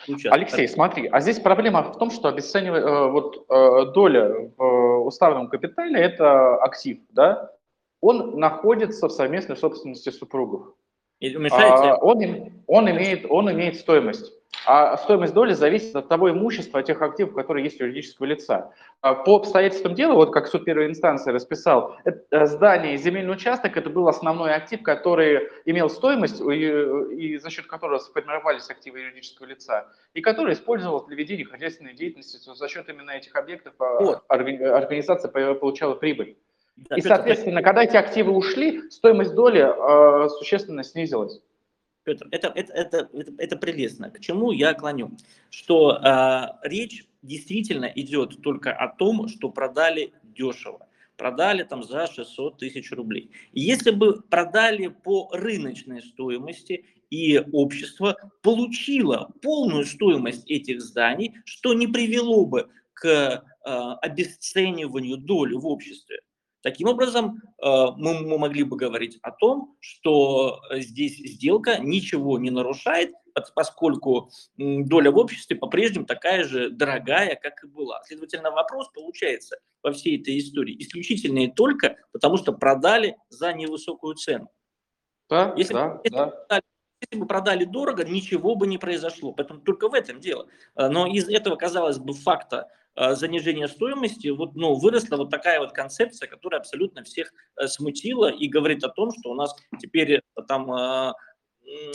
Участок. 0.09 0.33
Алексей, 0.33 0.69
смотри, 0.69 1.09
а 1.09 1.21
здесь 1.21 1.41
проблема 1.41 1.83
в 1.83 1.99
том, 1.99 2.11
что 2.11 2.29
обесценивает 2.29 2.85
э, 2.85 3.07
вот 3.11 3.47
э, 3.49 3.93
доля 3.93 4.53
в 4.57 5.07
уставном 5.07 5.49
капитале 5.49 6.01
это 6.01 6.57
актив, 6.57 6.99
да? 7.11 7.51
Он 8.01 8.39
находится 8.39 9.09
в 9.09 9.13
совместной 9.13 9.57
собственности 9.57 10.11
супругов. 10.11 10.76
И. 11.21 11.35
А, 11.51 11.97
он, 11.97 12.53
он, 12.67 12.91
имеет, 12.91 13.27
он 13.29 13.51
имеет 13.51 13.77
стоимость. 13.77 14.33
А 14.65 14.97
стоимость 14.97 15.33
доли 15.33 15.53
зависит 15.53 15.95
от 15.95 16.09
того 16.09 16.31
имущества, 16.31 16.81
от 16.81 16.87
тех 16.87 17.01
активов, 17.01 17.35
которые 17.35 17.65
есть 17.65 17.81
у 17.81 17.85
юридического 17.85 18.27
лица. 18.27 18.73
А 19.01 19.15
по 19.15 19.37
обстоятельствам 19.37 19.95
дела, 19.95 20.15
вот 20.15 20.33
как 20.33 20.49
суд 20.49 20.65
первой 20.65 20.87
инстанции 20.87 21.31
расписал, 21.31 21.97
это 22.05 22.47
здание 22.47 22.95
и 22.95 22.97
земельный 22.97 23.33
участок– 23.33 23.77
это 23.79 23.91
был 23.91 24.09
основной 24.09 24.55
актив, 24.55 24.83
который 24.83 25.49
имел 25.67 25.89
стоимость 25.89 26.41
и 26.41 27.39
за 27.39 27.51
счет 27.51 27.67
которого 27.67 27.99
сформировались 27.99 28.69
активы 28.69 29.01
юридического 29.01 29.47
лица, 29.47 29.87
и 30.15 30.21
который 30.21 30.55
использовался 30.55 31.07
для 31.07 31.17
ведения 31.17 31.45
хозяйственной 31.45 31.95
деятельности 31.95 32.39
за 32.39 32.69
счет 32.69 32.89
именно 32.89 33.13
этих 33.13 33.37
объектов 33.37 33.75
а 33.79 34.01
вот. 34.01 34.25
организация 34.29 35.31
получала 35.55 35.95
прибыль. 35.95 36.37
Да, 36.77 36.97
и, 36.97 37.01
соответственно, 37.01 37.63
когда 37.63 37.85
эти 37.85 37.97
активы 37.97 38.33
ушли, 38.33 38.83
стоимость 38.91 39.35
доли 39.35 39.63
э, 39.63 40.29
существенно 40.29 40.85
снизилась. 40.85 41.41
Петр, 42.05 42.29
это, 42.31 42.53
это, 42.55 42.73
это, 42.73 43.09
это, 43.13 43.33
это 43.39 43.57
прелестно. 43.57 44.11
К 44.11 44.21
чему 44.21 44.53
я 44.53 44.75
клоню? 44.75 45.17
Что 45.51 45.97
э, 45.97 46.69
речь 46.69 47.07
действительно 47.23 47.87
идет 47.87 48.43
только 48.43 48.73
о 48.73 48.89
том, 48.89 49.27
что 49.29 49.51
продали 49.51 50.13
дешево. 50.23 50.87
Продали 51.17 51.63
там 51.63 51.83
за 51.83 52.07
600 52.07 52.59
тысяч 52.59 52.93
рублей. 52.93 53.31
И 53.53 53.61
если 53.61 53.91
бы 53.91 54.23
продали 54.23 54.89
по 54.89 55.31
рыночной 55.33 56.03
стоимости, 56.03 56.85
и 57.11 57.43
общество 57.53 58.17
получило 58.43 59.33
полную 59.43 59.85
стоимость 59.85 60.49
этих 60.51 60.83
зданий, 60.83 61.35
что 61.45 61.73
не 61.75 61.87
привело 61.87 62.45
бы 62.45 62.69
к 62.93 63.07
э, 63.07 63.71
обесцениванию 64.03 65.17
доли 65.17 65.55
в 65.55 65.67
обществе. 65.67 66.21
Таким 66.67 66.89
образом, 66.89 67.41
э, 67.63 67.65
мы 67.97 68.39
могли 68.39 68.65
бы 68.65 68.77
говорить 68.77 69.21
о 69.23 69.31
том, 69.31 69.77
что 69.79 70.61
э, 70.69 70.81
здесь 70.81 71.17
сделка 71.17 71.79
ничего 71.79 72.41
не 72.41 72.51
нарушает, 72.51 73.13
поскольку 73.55 74.31
доля 74.57 75.13
в 75.13 75.17
обществе 75.17 75.55
по-прежнему 75.55 76.07
такая 76.07 76.43
же 76.43 76.71
дорогая, 76.71 77.37
как 77.37 77.63
и 77.63 77.69
была. 77.69 78.03
Следовательно, 78.03 78.51
вопрос 78.51 78.91
получается 78.93 79.59
во 79.81 79.93
всей 79.93 80.21
этой 80.21 80.41
истории 80.41 80.77
исключительно 80.81 81.45
и 81.45 81.53
только 81.53 81.99
потому, 82.11 82.37
что 82.37 82.53
продали 82.53 83.17
за 83.29 83.53
невысокую 83.53 84.17
цену. 84.17 84.51
Да, 85.31 85.55
если, 85.57 85.73
да, 85.73 86.01
если, 86.03 86.17
да. 86.17 86.61
если 87.01 87.21
бы 87.21 87.29
продали 87.29 87.65
дорого, 87.65 88.05
ничего 88.05 88.57
бы 88.57 88.67
не 88.67 88.79
произошло. 88.79 89.33
Поэтому 89.33 89.61
только 89.61 89.89
в 89.89 89.95
этом 89.95 90.19
дело. 90.19 90.49
Э, 90.75 90.89
но 90.89 91.07
из 91.07 91.29
этого, 91.29 91.55
казалось 91.55 91.99
бы, 91.99 92.13
факта 92.13 92.67
занижения 92.97 93.69
стоимости, 93.69 94.29
вот, 94.29 94.55
ну, 94.55 94.75
выросла 94.75 95.17
вот 95.17 95.31
такая 95.31 95.61
вот 95.61 95.73
концепция, 95.73 96.29
которая 96.29 96.61
абсолютно 96.61 97.05
всех 97.05 97.31
э, 97.57 97.67
смутила 97.67 98.31
и 98.31 98.49
говорит 98.49 98.83
о 98.85 98.89
том, 98.89 99.11
что 99.13 99.31
у 99.31 99.35
нас 99.35 99.55
теперь 99.79 100.15
э, 100.15 100.21
там 100.49 101.15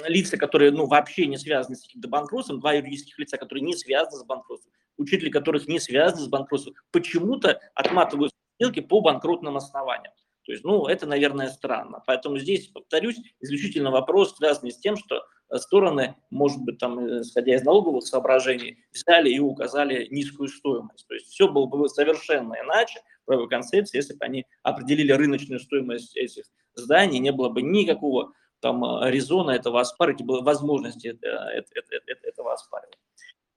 лица, 0.07 0.37
которые 0.37 0.71
ну, 0.71 0.85
вообще 0.85 1.25
не 1.27 1.37
связаны 1.37 1.75
с 1.75 1.83
каким-то 1.83 2.09
банкротством, 2.09 2.59
два 2.59 2.73
юридических 2.73 3.17
лица, 3.17 3.37
которые 3.37 3.63
не 3.63 3.73
связаны 3.73 4.17
с 4.17 4.25
банкротством, 4.25 4.73
учители 4.97 5.29
которых 5.29 5.67
не 5.67 5.79
связаны 5.79 6.21
с 6.21 6.27
банкротством, 6.27 6.75
почему-то 6.91 7.59
отматывают 7.73 8.31
сделки 8.59 8.81
по 8.81 9.01
банкротным 9.01 9.57
основаниям. 9.57 10.13
То 10.43 10.51
есть, 10.51 10.63
ну, 10.63 10.87
это, 10.87 11.05
наверное, 11.05 11.49
странно. 11.49 12.03
Поэтому 12.05 12.37
здесь, 12.37 12.67
повторюсь, 12.67 13.17
исключительно 13.39 13.91
вопрос, 13.91 14.35
связанный 14.35 14.71
с 14.71 14.77
тем, 14.77 14.97
что 14.97 15.23
стороны, 15.57 16.15
может 16.29 16.61
быть, 16.61 16.77
там, 16.77 17.21
исходя 17.21 17.55
из 17.55 17.63
налоговых 17.63 18.03
соображений, 18.05 18.77
взяли 18.91 19.29
и 19.29 19.39
указали 19.39 20.07
низкую 20.09 20.49
стоимость. 20.49 21.07
То 21.07 21.13
есть 21.13 21.27
все 21.27 21.47
было 21.47 21.65
бы 21.65 21.89
совершенно 21.89 22.55
иначе, 22.63 23.01
правовой 23.25 23.49
концепции, 23.49 23.97
если 23.97 24.13
бы 24.13 24.25
они 24.25 24.45
определили 24.63 25.11
рыночную 25.11 25.59
стоимость 25.59 26.15
этих 26.15 26.45
зданий, 26.75 27.19
не 27.19 27.31
было 27.31 27.49
бы 27.49 27.61
никакого 27.61 28.33
там 28.59 28.83
резона 29.05 29.51
этого 29.51 29.81
оспаривать, 29.81 30.19
не 30.19 30.25
было 30.25 30.41
возможности 30.41 31.07
это, 31.07 31.49
это, 31.51 32.27
этого 32.27 32.53
оспаривать, 32.53 32.99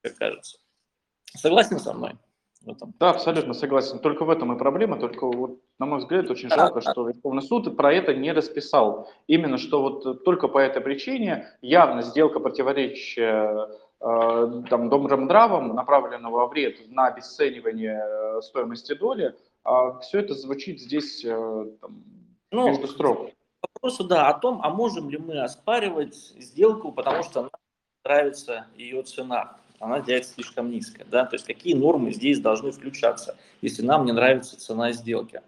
как 0.03 0.17
кажется. 0.17 0.59
Согласен 1.37 1.79
со 1.79 1.93
мной? 1.93 2.19
Этом. 2.69 2.95
Да, 2.99 3.11
абсолютно 3.11 3.55
согласен. 3.55 3.99
Только 3.99 4.25
в 4.25 4.31
этом 4.31 4.55
и 4.55 4.59
проблема. 4.59 4.99
Только, 4.99 5.27
вот, 5.27 5.59
на 5.79 5.87
мой 5.87 5.99
взгляд, 5.99 6.31
очень 6.31 6.49
жалко, 6.49 6.81
что 6.81 7.09
Верховный 7.09 7.43
суд 7.43 7.77
про 7.77 7.93
это 7.93 8.15
не 8.15 8.33
расписал. 8.33 9.11
Именно 9.27 9.59
что 9.59 9.83
вот 9.83 10.25
только 10.25 10.49
по 10.49 10.59
этой 10.59 10.83
причине 10.83 11.49
явно 11.63 12.03
сделка 12.03 12.41
противоречия 12.41 13.69
э, 14.01 14.63
там, 14.71 14.89
Домрамдравам, 14.89 15.75
направленного 15.75 16.37
во 16.37 16.47
вред 16.47 16.79
на 16.89 17.07
обесценивание 17.07 18.03
э, 18.05 18.43
стоимости 18.43 18.95
доли, 18.95 19.35
а 19.65 19.99
все 20.01 20.21
это 20.21 20.35
звучит 20.35 20.81
здесь 20.81 21.25
э, 21.25 21.67
там, 21.81 22.05
ну, 22.51 22.69
между 22.69 22.87
строк. 22.87 23.31
Вопрос, 23.63 23.99
да, 24.07 24.29
о 24.29 24.39
том, 24.39 24.61
а 24.63 24.71
можем 24.71 25.09
ли 25.09 25.19
мы 25.19 25.41
оспаривать 25.43 26.15
сделку, 26.15 26.93
потому 26.93 27.23
что 27.23 27.43
нам 27.43 27.51
нравится 28.05 28.67
ее 28.77 29.03
цена 29.03 29.57
она 29.81 30.01
делается 30.01 30.35
слишком 30.35 30.71
низкая. 30.71 31.07
Да? 31.07 31.25
То 31.27 31.35
есть 31.35 31.47
какие 31.47 31.75
нормы 31.75 32.13
здесь 32.13 32.41
должны 32.41 32.73
включаться, 32.73 33.37
если 33.61 33.83
нам 33.83 34.05
не 34.05 34.13
нравится 34.13 34.59
цена 34.59 34.93
сделки. 34.93 35.43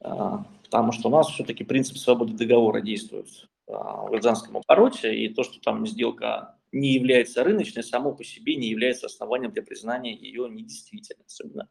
А, 0.00 0.44
потому 0.64 0.92
что 0.92 1.08
у 1.08 1.10
нас 1.10 1.28
все-таки 1.28 1.64
принцип 1.64 1.96
свободы 1.96 2.34
договора 2.34 2.80
действует 2.80 3.28
а, 3.68 4.06
в 4.06 4.10
гражданском 4.10 4.58
обороте, 4.58 5.14
и 5.14 5.28
то, 5.28 5.42
что 5.42 5.60
там 5.60 5.86
сделка 5.86 6.56
не 6.72 6.92
является 6.92 7.44
рыночной, 7.44 7.82
само 7.82 8.12
по 8.12 8.24
себе 8.24 8.56
не 8.56 8.68
является 8.68 9.06
основанием 9.06 9.52
для 9.52 9.62
признания 9.62 10.14
ее 10.14 10.48
недействительной, 10.48 11.24
особенно 11.26 11.68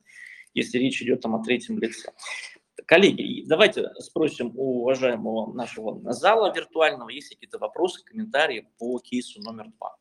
если 0.54 0.78
речь 0.78 1.02
идет 1.02 1.22
там 1.22 1.36
о 1.36 1.44
третьем 1.44 1.78
лице. 1.80 2.12
Коллеги, 2.86 3.44
давайте 3.48 3.90
спросим 4.00 4.52
у 4.56 4.82
уважаемого 4.82 5.54
нашего 5.54 6.00
зала 6.14 6.54
виртуального, 6.54 7.10
есть 7.10 7.30
какие-то 7.30 7.58
вопросы, 7.58 8.04
комментарии 8.04 8.68
по 8.78 9.00
кейсу 9.00 9.42
номер 9.42 9.68
два. 9.78 9.95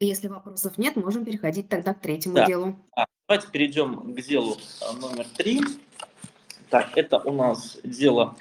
Если 0.00 0.26
вопросов 0.26 0.78
нет, 0.78 0.96
можем 0.96 1.24
переходить 1.24 1.68
тогда 1.68 1.94
к 1.94 2.00
третьему 2.00 2.34
да. 2.34 2.46
делу. 2.46 2.76
А, 2.96 3.06
давайте 3.28 3.48
перейдем 3.52 4.14
к 4.14 4.20
делу 4.20 4.56
а, 4.80 4.92
номер 4.94 5.26
три. 5.36 5.60
Так, 6.70 6.96
это 6.96 7.18
у 7.18 7.32
нас 7.32 7.78
дело 7.84 8.36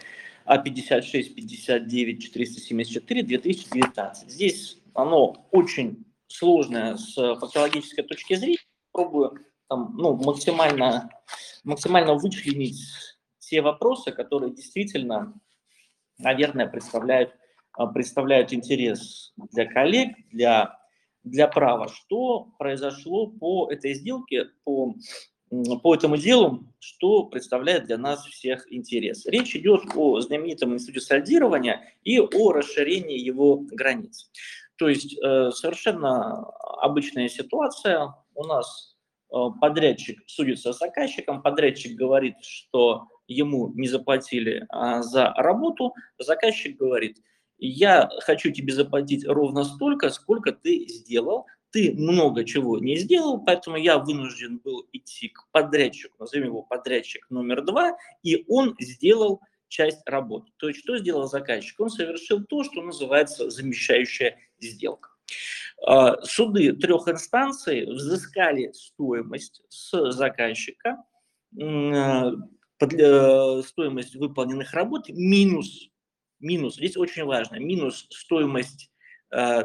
А56 0.46 1.36
59 1.36 2.24
474 2.24 3.24
2019. 3.24 4.32
Здесь 4.32 4.82
оно 4.96 5.48
очень 5.52 6.06
сложное 6.28 6.98
с 6.98 7.14
фактологической 7.14 8.04
точки 8.04 8.34
зрения. 8.34 8.58
Пробую 8.92 9.38
там, 9.70 9.96
ну, 9.96 10.16
максимально, 10.16 11.12
максимально 11.64 12.16
вычленить 12.16 12.82
те 13.38 13.62
вопросы, 13.62 14.12
которые 14.12 14.54
действительно, 14.54 15.34
наверное, 16.18 16.68
представляют, 16.68 17.36
а, 17.74 17.86
представляют 17.86 18.52
интерес 18.52 19.34
для 19.52 19.66
коллег, 19.66 20.16
для 20.32 20.81
для 21.24 21.48
права. 21.48 21.88
Что 21.88 22.50
произошло 22.58 23.28
по 23.28 23.72
этой 23.72 23.94
сделке, 23.94 24.46
по, 24.64 24.96
по 25.84 25.96
этому 25.96 26.18
делу, 26.18 26.66
что 26.80 27.26
представляет 27.26 27.86
для 27.86 27.98
нас 27.98 28.26
всех 28.26 28.72
интерес? 28.72 29.26
Речь 29.26 29.56
идет 29.56 29.82
о 29.96 30.20
знаменитом 30.22 30.74
институте 30.74 31.06
сальдирования 31.06 31.94
и 32.04 32.20
о 32.20 32.52
расширении 32.52 33.20
его 33.20 33.58
границ. 33.58 34.30
То 34.78 34.90
есть 34.90 35.16
э, 35.18 35.52
совершенно 35.52 36.46
обычная 36.82 37.30
ситуация. 37.30 38.16
У 38.34 38.46
нас 38.46 38.98
э, 39.32 39.36
подрядчик 39.60 40.24
судится 40.26 40.74
с 40.74 40.80
заказчиком, 40.80 41.44
подрядчик 41.44 41.96
говорит, 41.96 42.36
что 42.42 43.08
ему 43.28 43.72
не 43.76 43.88
заплатили 43.88 44.66
а, 44.70 45.04
за 45.04 45.32
работу, 45.38 45.94
заказчик 46.18 46.78
говорит– 46.78 47.18
я 47.62 48.10
хочу 48.22 48.52
тебе 48.52 48.74
заплатить 48.74 49.26
ровно 49.26 49.64
столько, 49.64 50.10
сколько 50.10 50.52
ты 50.52 50.88
сделал. 50.88 51.46
Ты 51.70 51.94
много 51.94 52.44
чего 52.44 52.80
не 52.80 52.98
сделал, 52.98 53.40
поэтому 53.40 53.78
я 53.78 53.98
вынужден 54.00 54.58
был 54.58 54.90
идти 54.92 55.30
к 55.30 55.48
подрядчику, 55.52 56.16
назовем 56.20 56.48
его 56.48 56.64
подрядчик 56.64 57.30
номер 57.30 57.64
два, 57.64 57.96
и 58.24 58.44
он 58.50 58.76
сделал 58.80 59.42
часть 59.70 60.02
работы. 60.06 60.52
То 60.58 60.68
есть 60.68 60.82
что 60.82 60.98
сделал 60.98 61.28
заказчик? 61.28 61.80
Он 61.80 61.90
совершил 61.90 62.44
то, 62.44 62.64
что 62.64 62.82
называется 62.82 63.50
замещающая 63.50 64.38
сделка. 64.60 65.12
А, 65.86 66.22
суды 66.24 66.74
трех 66.74 67.08
инстанций 67.08 67.86
взыскали 67.86 68.72
стоимость 68.74 69.62
с 69.70 70.12
заказчика, 70.12 70.98
э, 71.56 72.32
стоимость 73.64 74.16
выполненных 74.16 74.74
работ 74.74 75.08
минус 75.10 75.91
минус, 76.42 76.76
здесь 76.76 76.98
очень 76.98 77.24
важно, 77.26 77.58
минус 77.58 78.08
стоимость 78.10 78.92
э, 79.32 79.64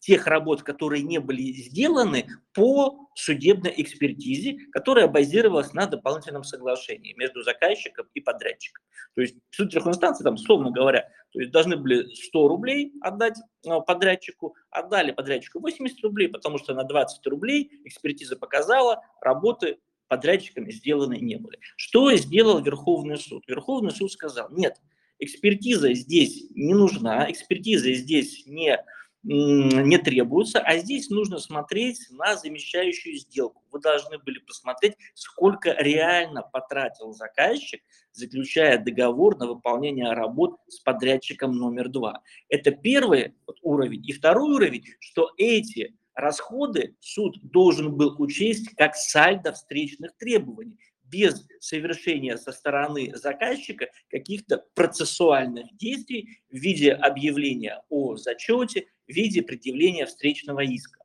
тех 0.00 0.26
работ, 0.26 0.62
которые 0.62 1.02
не 1.02 1.18
были 1.18 1.52
сделаны 1.52 2.28
по 2.54 3.08
судебной 3.14 3.74
экспертизе, 3.76 4.58
которая 4.72 5.08
базировалась 5.08 5.72
на 5.72 5.86
дополнительном 5.86 6.44
соглашении 6.44 7.14
между 7.14 7.42
заказчиком 7.42 8.06
и 8.14 8.20
подрядчиком. 8.20 8.84
То 9.14 9.22
есть 9.22 9.36
суд 9.50 9.70
трех 9.70 9.84
там, 9.98 10.34
условно 10.34 10.70
говоря, 10.70 11.08
то 11.32 11.40
есть 11.40 11.50
должны 11.50 11.76
были 11.76 12.06
100 12.14 12.48
рублей 12.48 12.92
отдать 13.00 13.36
э, 13.66 13.70
подрядчику, 13.86 14.54
отдали 14.70 15.10
подрядчику 15.10 15.60
80 15.60 16.02
рублей, 16.04 16.28
потому 16.28 16.58
что 16.58 16.74
на 16.74 16.84
20 16.84 17.26
рублей 17.26 17.70
экспертиза 17.84 18.36
показала, 18.36 19.02
работы 19.20 19.78
подрядчиками 20.06 20.70
сделаны 20.70 21.18
не 21.18 21.36
были. 21.36 21.58
Что 21.76 22.14
сделал 22.14 22.62
Верховный 22.62 23.18
суд? 23.18 23.44
Верховный 23.46 23.90
суд 23.90 24.10
сказал, 24.10 24.48
нет, 24.50 24.80
экспертиза 25.18 25.92
здесь 25.94 26.46
не 26.50 26.74
нужна, 26.74 27.30
экспертиза 27.30 27.92
здесь 27.94 28.46
не, 28.46 28.78
не 29.22 29.98
требуется, 29.98 30.60
а 30.60 30.78
здесь 30.78 31.10
нужно 31.10 31.38
смотреть 31.38 32.00
на 32.10 32.36
замещающую 32.36 33.16
сделку. 33.16 33.62
Вы 33.70 33.80
должны 33.80 34.18
были 34.18 34.38
посмотреть, 34.38 34.94
сколько 35.14 35.74
реально 35.78 36.42
потратил 36.42 37.12
заказчик, 37.12 37.82
заключая 38.12 38.78
договор 38.78 39.38
на 39.38 39.46
выполнение 39.46 40.12
работ 40.12 40.56
с 40.68 40.80
подрядчиком 40.80 41.52
номер 41.52 41.88
два. 41.88 42.22
Это 42.48 42.70
первый 42.70 43.34
уровень. 43.62 44.04
И 44.06 44.12
второй 44.12 44.54
уровень, 44.54 44.84
что 45.00 45.30
эти 45.36 45.94
расходы 46.14 46.96
суд 47.00 47.38
должен 47.42 47.96
был 47.96 48.14
учесть 48.18 48.74
как 48.76 48.96
сальдо 48.96 49.52
встречных 49.52 50.16
требований 50.16 50.78
без 51.10 51.46
совершения 51.60 52.36
со 52.36 52.52
стороны 52.52 53.12
заказчика 53.14 53.88
каких-то 54.10 54.64
процессуальных 54.74 55.76
действий 55.76 56.40
в 56.50 56.56
виде 56.56 56.92
объявления 56.92 57.82
о 57.88 58.16
зачете, 58.16 58.86
в 59.06 59.12
виде 59.12 59.42
предъявления 59.42 60.06
встречного 60.06 60.60
иска. 60.60 61.00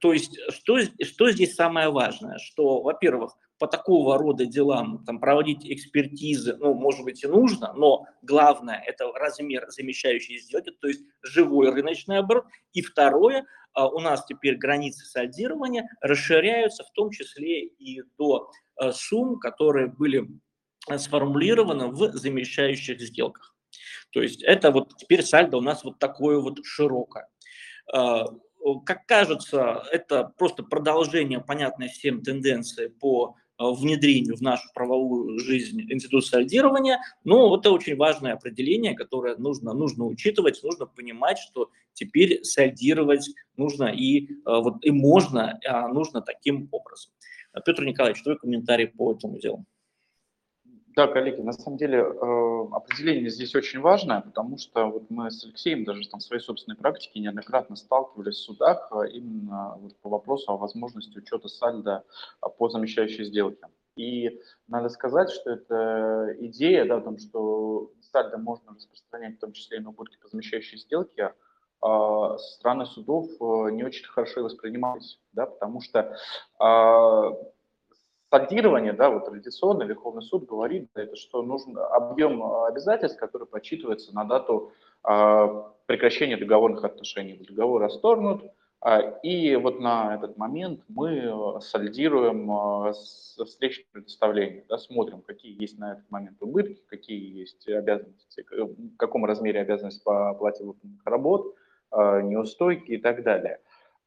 То 0.00 0.12
есть 0.12 0.38
что, 0.50 0.78
что 0.80 1.30
здесь 1.30 1.54
самое 1.54 1.90
важное? 1.90 2.38
Что, 2.38 2.82
во-первых, 2.82 3.36
по 3.62 3.68
такого 3.68 4.18
рода 4.18 4.44
делам 4.44 5.04
там, 5.04 5.20
проводить 5.20 5.64
экспертизы, 5.64 6.56
ну, 6.58 6.74
может 6.74 7.04
быть, 7.04 7.22
и 7.22 7.28
нужно, 7.28 7.72
но 7.74 8.06
главное– 8.20 8.82
это 8.86 9.06
размер 9.12 9.66
замещающей 9.68 10.40
сделки, 10.40 10.72
то 10.80 10.88
есть 10.88 11.02
живой 11.22 11.70
рыночный 11.70 12.18
оборот. 12.18 12.46
И 12.72 12.82
второе, 12.82 13.46
а, 13.72 13.88
у 13.88 14.00
нас 14.00 14.24
теперь 14.26 14.56
границы 14.56 15.04
сальдирования 15.06 15.88
расширяются, 16.00 16.82
в 16.82 16.90
том 16.92 17.10
числе 17.10 17.64
и 17.66 18.02
до 18.18 18.50
Э, 18.82 18.90
сумм, 18.92 19.38
которые 19.38 19.86
были 19.86 20.28
э, 20.88 20.98
сформулированы 20.98 21.88
в 21.88 22.12
замещающих 22.12 23.00
сделках. 23.00 23.54
То 24.10 24.22
есть 24.22 24.42
это 24.42 24.70
вот 24.70 24.96
теперь 24.96 25.22
сальдо 25.22 25.58
у 25.58 25.60
нас 25.60 25.84
вот 25.84 25.98
такое 25.98 26.38
вот 26.38 26.64
широкое. 26.64 27.28
Как 28.86 29.06
кажется, 29.06 29.82
это 29.90 30.32
просто 30.36 30.62
продолжение 30.62 31.40
понятной 31.40 31.88
всем 31.88 32.22
тенденции 32.22 32.88
по 32.88 33.36
внедрению 33.70 34.36
в 34.36 34.42
нашу 34.42 34.68
правовую 34.74 35.38
жизнь 35.38 35.80
института 35.92 36.26
сальдирования, 36.26 37.00
но 37.24 37.56
это 37.56 37.70
очень 37.70 37.96
важное 37.96 38.32
определение, 38.32 38.94
которое 38.94 39.36
нужно, 39.36 39.72
нужно 39.72 40.04
учитывать, 40.06 40.62
нужно 40.62 40.86
понимать, 40.86 41.38
что 41.38 41.70
теперь 41.92 42.42
сальдировать 42.44 43.30
нужно 43.56 43.84
и, 43.84 44.28
вот, 44.44 44.84
и 44.84 44.90
можно, 44.90 45.60
а 45.66 45.88
нужно 45.88 46.22
таким 46.22 46.68
образом. 46.72 47.12
Петр 47.64 47.84
Николаевич, 47.84 48.22
твой 48.22 48.38
комментарий 48.38 48.88
по 48.88 49.12
этому 49.12 49.38
делу. 49.38 49.64
Да, 50.94 51.06
коллеги, 51.06 51.40
на 51.40 51.52
самом 51.52 51.78
деле 51.78 52.00
э, 52.00 52.66
определение 52.72 53.30
здесь 53.30 53.54
очень 53.54 53.80
важное, 53.80 54.20
потому 54.20 54.58
что 54.58 54.86
вот 54.86 55.08
мы 55.08 55.30
с 55.30 55.42
Алексеем 55.42 55.84
даже 55.84 56.06
там 56.06 56.20
в 56.20 56.22
своей 56.22 56.42
собственной 56.42 56.76
практике 56.76 57.20
неоднократно 57.20 57.76
сталкивались 57.76 58.36
в 58.36 58.44
судах 58.44 58.92
э, 58.92 59.08
именно 59.12 59.76
вот 59.78 59.96
по 60.02 60.10
вопросу 60.10 60.52
о 60.52 60.58
возможности 60.58 61.16
учета 61.16 61.48
сальда 61.48 62.04
э, 62.42 62.46
по 62.58 62.68
замещающей 62.68 63.24
сделке. 63.24 63.68
И 63.96 64.38
надо 64.68 64.90
сказать, 64.90 65.30
что 65.30 65.52
это 65.52 66.36
идея 66.40 66.84
да, 66.84 66.96
о 66.96 67.00
том, 67.00 67.16
что 67.16 67.90
сальдо 68.00 68.36
можно 68.36 68.74
распространять 68.74 69.36
в 69.36 69.40
том 69.40 69.52
числе 69.52 69.78
и 69.78 69.80
на 69.80 69.90
убытки 69.90 70.18
по 70.20 70.28
замещающей 70.28 70.76
сделке, 70.78 71.32
со 71.80 72.38
стороны 72.38 72.86
судов 72.86 73.28
не 73.72 73.82
очень 73.82 74.06
хорошо 74.06 74.44
воспринимались, 74.44 75.18
да, 75.32 75.46
потому 75.46 75.80
что 75.80 76.16
Сальдирование, 78.32 78.94
да, 78.94 79.10
вот 79.10 79.26
традиционно 79.26 79.82
Верховный 79.82 80.22
суд 80.22 80.46
говорит, 80.46 80.88
да, 80.94 81.02
это 81.02 81.16
что 81.16 81.42
нужен 81.42 81.76
объем 81.76 82.42
обязательств, 82.64 83.18
который 83.18 83.46
подсчитывается 83.46 84.14
на 84.14 84.24
дату 84.24 84.72
э, 85.06 85.62
прекращения 85.84 86.38
договорных 86.38 86.82
отношений. 86.82 87.44
Договор 87.46 87.82
расторгнут, 87.82 88.44
э, 88.86 89.20
и 89.22 89.54
вот 89.56 89.80
на 89.80 90.14
этот 90.14 90.38
момент 90.38 90.80
мы 90.88 91.60
сальдируем 91.60 92.50
э, 92.50 92.92
встречное 93.44 93.84
предоставление, 93.92 94.64
да, 94.66 94.78
смотрим, 94.78 95.20
какие 95.20 95.60
есть 95.60 95.78
на 95.78 95.92
этот 95.92 96.10
момент 96.10 96.38
убытки, 96.40 96.80
какие 96.88 97.38
есть 97.38 97.68
обязанности, 97.68 98.46
в 98.50 98.96
каком 98.96 99.26
размере 99.26 99.60
обязанность 99.60 100.02
по 100.02 100.30
оплате 100.30 100.64
выполненных 100.64 101.04
работ, 101.04 101.54
неустойки 101.94 102.92
и 102.92 102.96
так 102.96 103.22
далее. 103.22 103.60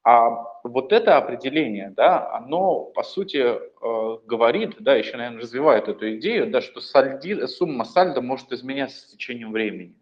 А 0.06 0.60
вот 0.62 0.92
это 0.92 1.16
определение, 1.16 1.90
да, 1.90 2.32
оно, 2.32 2.84
по 2.84 3.02
сути, 3.02 3.38
э, 3.38 4.18
говорит, 4.24 4.76
да, 4.78 4.94
еще, 4.94 5.16
наверное, 5.16 5.42
развивает 5.42 5.88
эту 5.88 6.14
идею, 6.14 6.48
да, 6.48 6.60
что 6.60 6.80
сальди, 6.80 7.44
сумма 7.48 7.84
сальда 7.84 8.20
может 8.20 8.52
изменяться 8.52 9.00
с 9.00 9.06
течением 9.06 9.50
времени. 9.50 9.96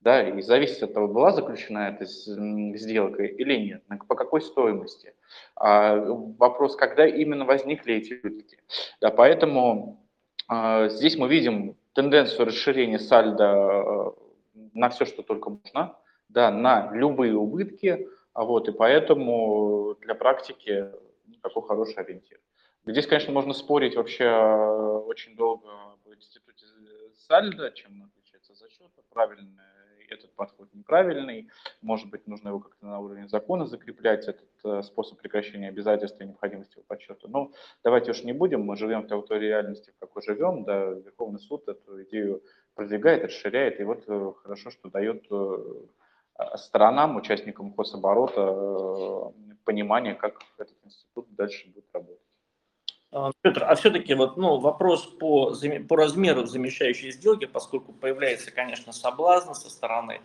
Да, 0.00 0.26
и 0.26 0.40
зависит 0.40 0.82
от 0.82 0.94
того, 0.94 1.06
была 1.06 1.32
заключена 1.32 1.90
эта 1.90 2.06
сделка 2.06 3.24
или 3.24 3.56
нет, 3.56 3.84
по 4.08 4.14
какой 4.14 4.40
стоимости. 4.40 5.12
А 5.54 5.96
вопрос, 5.96 6.74
когда 6.74 7.06
именно 7.06 7.44
возникли 7.44 7.96
эти 7.96 8.14
убытки. 8.24 8.58
Да, 9.02 9.10
поэтому 9.10 10.08
а, 10.48 10.88
здесь 10.88 11.18
мы 11.18 11.28
видим 11.28 11.76
тенденцию 11.92 12.46
расширения 12.46 12.98
сальда 12.98 13.52
э, 13.54 14.10
на 14.72 14.88
все, 14.88 15.04
что 15.04 15.22
только 15.22 15.50
можно, 15.50 15.94
да, 16.30 16.50
на 16.50 16.90
любые 16.94 17.36
убытки, 17.36 18.08
а 18.32 18.44
вот, 18.44 18.68
и 18.68 18.72
поэтому 18.72 19.96
для 20.00 20.14
практики 20.14 20.90
такой 21.42 21.62
хороший 21.62 21.96
ориентир. 21.96 22.40
Здесь, 22.84 23.06
конечно, 23.06 23.32
можно 23.32 23.52
спорить 23.52 23.94
вообще 23.94 24.24
э, 24.24 24.98
очень 25.06 25.36
долго 25.36 25.68
об 25.70 26.14
институте 26.14 26.66
сальдо, 27.14 27.70
чем 27.70 28.02
отличается 28.04 28.54
зачет, 28.54 28.90
правильный 29.10 29.56
этот 30.12 30.34
подход 30.34 30.68
неправильный, 30.74 31.48
может 31.80 32.10
быть, 32.10 32.26
нужно 32.26 32.48
его 32.48 32.60
как-то 32.60 32.86
на 32.86 33.00
уровне 33.00 33.28
закона 33.28 33.66
закреплять, 33.66 34.28
этот 34.28 34.48
э, 34.64 34.82
способ 34.82 35.18
прекращения 35.18 35.68
обязательств 35.68 36.20
и 36.20 36.24
необходимости 36.24 36.74
его 36.74 36.84
подсчета. 36.86 37.28
Но 37.28 37.52
давайте 37.82 38.10
уж 38.12 38.22
не 38.22 38.32
будем, 38.32 38.62
мы 38.62 38.76
живем 38.76 39.02
в 39.02 39.22
той 39.22 39.38
реальности, 39.38 39.90
в 39.90 39.98
какой 39.98 40.22
живем, 40.22 40.64
да, 40.64 40.84
Верховный 40.84 41.40
суд 41.40 41.66
эту 41.68 42.02
идею 42.04 42.42
продвигает, 42.74 43.24
расширяет, 43.24 43.80
и 43.80 43.84
вот 43.84 44.04
э, 44.06 44.32
хорошо, 44.42 44.70
что 44.70 44.90
дает 44.90 45.24
Э, 45.30 45.56
сторонам, 46.56 47.16
участникам 47.16 47.74
хозоборота 47.74 48.40
э, 48.40 49.54
понимание, 49.64 50.14
как 50.14 50.40
этот 50.58 50.76
институт 50.84 51.26
дальше 51.34 51.68
будет 51.68 51.86
работать. 51.92 52.18
А, 53.12 53.30
Петр, 53.42 53.64
а 53.64 53.74
все-таки 53.74 54.14
вот, 54.14 54.36
ну, 54.36 54.58
вопрос 54.58 55.06
по, 55.06 55.54
по 55.88 55.96
размеру 55.96 56.46
замещающей 56.46 57.12
сделки, 57.12 57.44
поскольку 57.44 57.92
появляется, 57.92 58.50
конечно, 58.50 58.92
соблазн 58.92 59.52
со 59.52 59.68
стороны 59.70 60.20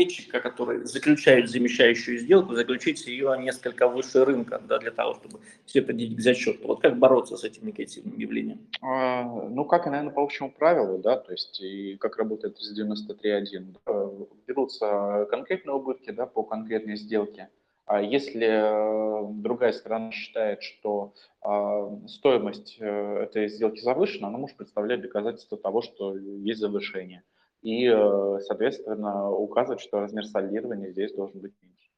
а, 0.00 0.02
ответчика, 0.02 0.40
который 0.40 0.84
заключает 0.84 1.50
замещающую 1.50 2.18
сделку, 2.18 2.54
заключить 2.54 3.06
ее 3.06 3.36
несколько 3.38 3.88
выше 3.88 4.24
рынка, 4.24 4.60
да, 4.66 4.78
для 4.78 4.90
того, 4.90 5.14
чтобы 5.14 5.40
все 5.66 5.82
подойти 5.82 6.14
к 6.14 6.20
зачету. 6.20 6.68
Вот 6.68 6.80
как 6.80 6.98
бороться 6.98 7.36
с 7.36 7.44
этим 7.44 7.66
негативным 7.66 8.18
явлением? 8.18 8.58
А, 8.80 9.22
ну, 9.22 9.64
как 9.64 9.86
и, 9.86 9.90
наверное, 9.90 10.12
по 10.12 10.22
общему 10.22 10.50
правилу, 10.50 10.98
да, 10.98 11.16
то 11.16 11.32
есть 11.32 11.60
и 11.60 11.96
как 11.96 12.16
работает 12.16 12.58
393.1. 12.58 13.76
Да, 13.86 14.10
берутся 14.46 15.26
конкретные 15.30 15.74
убытки, 15.74 16.10
да, 16.10 16.26
по 16.26 16.42
конкретной 16.42 16.96
сделке. 16.96 17.48
А 17.86 18.00
если 18.00 18.46
э, 18.46 19.32
другая 19.42 19.72
сторона 19.72 20.12
считает, 20.12 20.62
что 20.62 21.12
э, 21.44 22.06
стоимость 22.06 22.76
э, 22.78 23.24
этой 23.24 23.48
сделки 23.48 23.80
завышена, 23.80 24.28
она 24.28 24.38
может 24.38 24.56
представлять 24.56 25.00
доказательство 25.00 25.58
того, 25.58 25.82
что 25.82 26.16
есть 26.16 26.60
завышение 26.60 27.24
и, 27.62 27.86
э, 27.86 28.38
соответственно, 28.40 29.30
указывать, 29.30 29.80
что 29.80 30.00
размер 30.00 30.24
солидирования 30.24 30.90
здесь 30.90 31.12
должен 31.12 31.40
быть 31.40 31.52
меньше. 31.62 31.90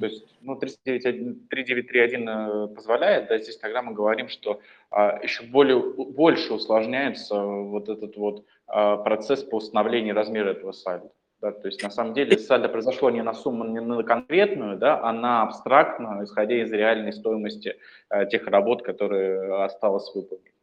То 0.00 0.06
есть, 0.06 0.26
ну, 0.42 0.56
3931 0.56 2.28
э, 2.28 2.68
позволяет, 2.74 3.28
да, 3.28 3.38
здесь 3.38 3.56
тогда 3.58 3.82
мы 3.82 3.94
говорим, 3.94 4.28
что 4.28 4.60
а, 4.90 5.18
еще 5.22 5.44
более, 5.44 5.78
больше 5.80 6.52
усложняется 6.52 7.40
вот 7.40 7.88
этот 7.88 8.16
вот 8.16 8.44
а, 8.66 8.96
процесс 8.98 9.42
по 9.42 9.56
установлению 9.56 10.14
размера 10.14 10.50
этого 10.50 10.72
сальда. 10.72 11.08
Да, 11.40 11.52
то 11.52 11.66
есть, 11.66 11.82
на 11.82 11.90
самом 11.90 12.14
деле, 12.14 12.38
сальдо 12.38 12.68
произошло 12.68 13.10
не 13.10 13.22
на 13.22 13.34
сумму, 13.34 13.64
не 13.64 13.80
на 13.80 14.02
конкретную, 14.02 14.78
да, 14.78 15.00
а 15.02 15.12
на 15.12 15.42
абстрактную, 15.42 16.24
исходя 16.24 16.62
из 16.62 16.72
реальной 16.72 17.12
стоимости 17.12 17.76
а, 18.08 18.24
тех 18.24 18.46
работ, 18.46 18.82
которые 18.82 19.64
осталось 19.64 20.14
выполнить. 20.14 20.55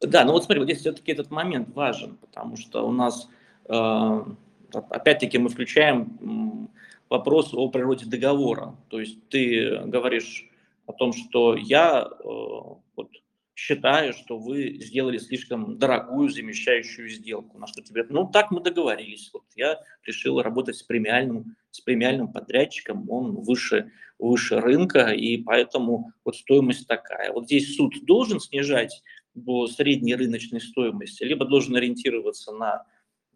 Да, 0.00 0.24
ну 0.24 0.32
вот 0.32 0.44
смотри, 0.44 0.60
вот 0.60 0.64
здесь 0.64 0.80
все-таки 0.80 1.12
этот 1.12 1.30
момент 1.30 1.74
важен, 1.74 2.16
потому 2.16 2.56
что 2.56 2.86
у 2.86 2.92
нас, 2.92 3.28
э, 3.68 4.24
опять-таки, 4.72 5.38
мы 5.38 5.50
включаем 5.50 6.70
вопрос 7.10 7.52
о 7.52 7.68
природе 7.68 8.06
договора. 8.06 8.76
То 8.88 9.00
есть 9.00 9.28
ты 9.28 9.82
говоришь 9.84 10.48
о 10.86 10.92
том, 10.92 11.12
что 11.12 11.54
я 11.54 12.08
э, 12.08 12.24
вот, 12.24 13.08
считаю, 13.54 14.14
что 14.14 14.38
вы 14.38 14.78
сделали 14.80 15.18
слишком 15.18 15.76
дорогую 15.76 16.30
замещающую 16.30 17.08
сделку. 17.10 17.58
На 17.58 17.66
что 17.66 17.82
тебе, 17.82 18.06
ну 18.08 18.26
так 18.26 18.50
мы 18.50 18.60
договорились. 18.60 19.28
Вот 19.34 19.44
я 19.54 19.78
решил 20.06 20.40
работать 20.40 20.76
с 20.76 20.82
премиальным, 20.82 21.56
с 21.70 21.80
премиальным 21.80 22.32
подрядчиком, 22.32 23.10
он 23.10 23.36
выше, 23.36 23.92
выше 24.18 24.60
рынка, 24.60 25.10
и 25.10 25.36
поэтому 25.36 26.12
вот 26.24 26.36
стоимость 26.36 26.88
такая. 26.88 27.32
Вот 27.32 27.44
здесь 27.44 27.76
суд 27.76 27.94
должен 28.06 28.40
снижать 28.40 29.02
по 29.44 29.66
средней 29.66 30.14
рыночной 30.14 30.60
стоимости, 30.60 31.22
либо 31.24 31.44
должен 31.44 31.76
ориентироваться 31.76 32.52
на, 32.52 32.86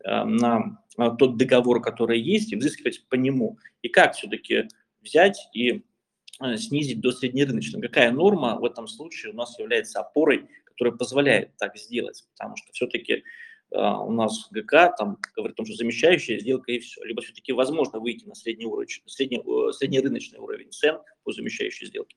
э, 0.04 0.24
на 0.24 1.10
тот 1.18 1.36
договор, 1.36 1.80
который 1.80 2.20
есть, 2.20 2.52
и 2.52 2.56
взыскивать 2.56 3.06
по 3.08 3.14
нему. 3.14 3.58
И 3.82 3.88
как 3.88 4.14
все-таки 4.14 4.68
взять 5.00 5.48
и 5.52 5.82
э, 6.40 6.56
снизить 6.56 7.00
до 7.00 7.12
среднерыночного? 7.12 7.82
Какая 7.82 8.10
норма 8.12 8.58
в 8.58 8.64
этом 8.64 8.88
случае 8.88 9.32
у 9.32 9.36
нас 9.36 9.58
является 9.58 10.00
опорой, 10.00 10.48
которая 10.64 10.94
позволяет 10.94 11.56
так 11.56 11.76
сделать? 11.76 12.24
Потому 12.36 12.56
что 12.56 12.72
все-таки 12.72 13.12
э, 13.12 13.22
у 13.70 14.10
нас 14.10 14.48
ГК 14.50 14.94
там 14.96 15.18
говорит 15.36 15.54
о 15.54 15.58
том, 15.58 15.66
что 15.66 15.76
замещающая 15.76 16.38
сделка 16.38 16.72
и 16.72 16.80
все. 16.80 17.02
Либо 17.04 17.22
все-таки 17.22 17.52
возможно 17.52 18.00
выйти 18.00 18.26
на 18.26 18.34
средний 18.34 18.66
уровень, 18.66 18.88
средний, 19.06 19.42
среднерыночный 19.72 20.38
уровень 20.38 20.70
цен 20.72 20.98
по 21.22 21.32
замещающей 21.32 21.86
сделке. 21.86 22.16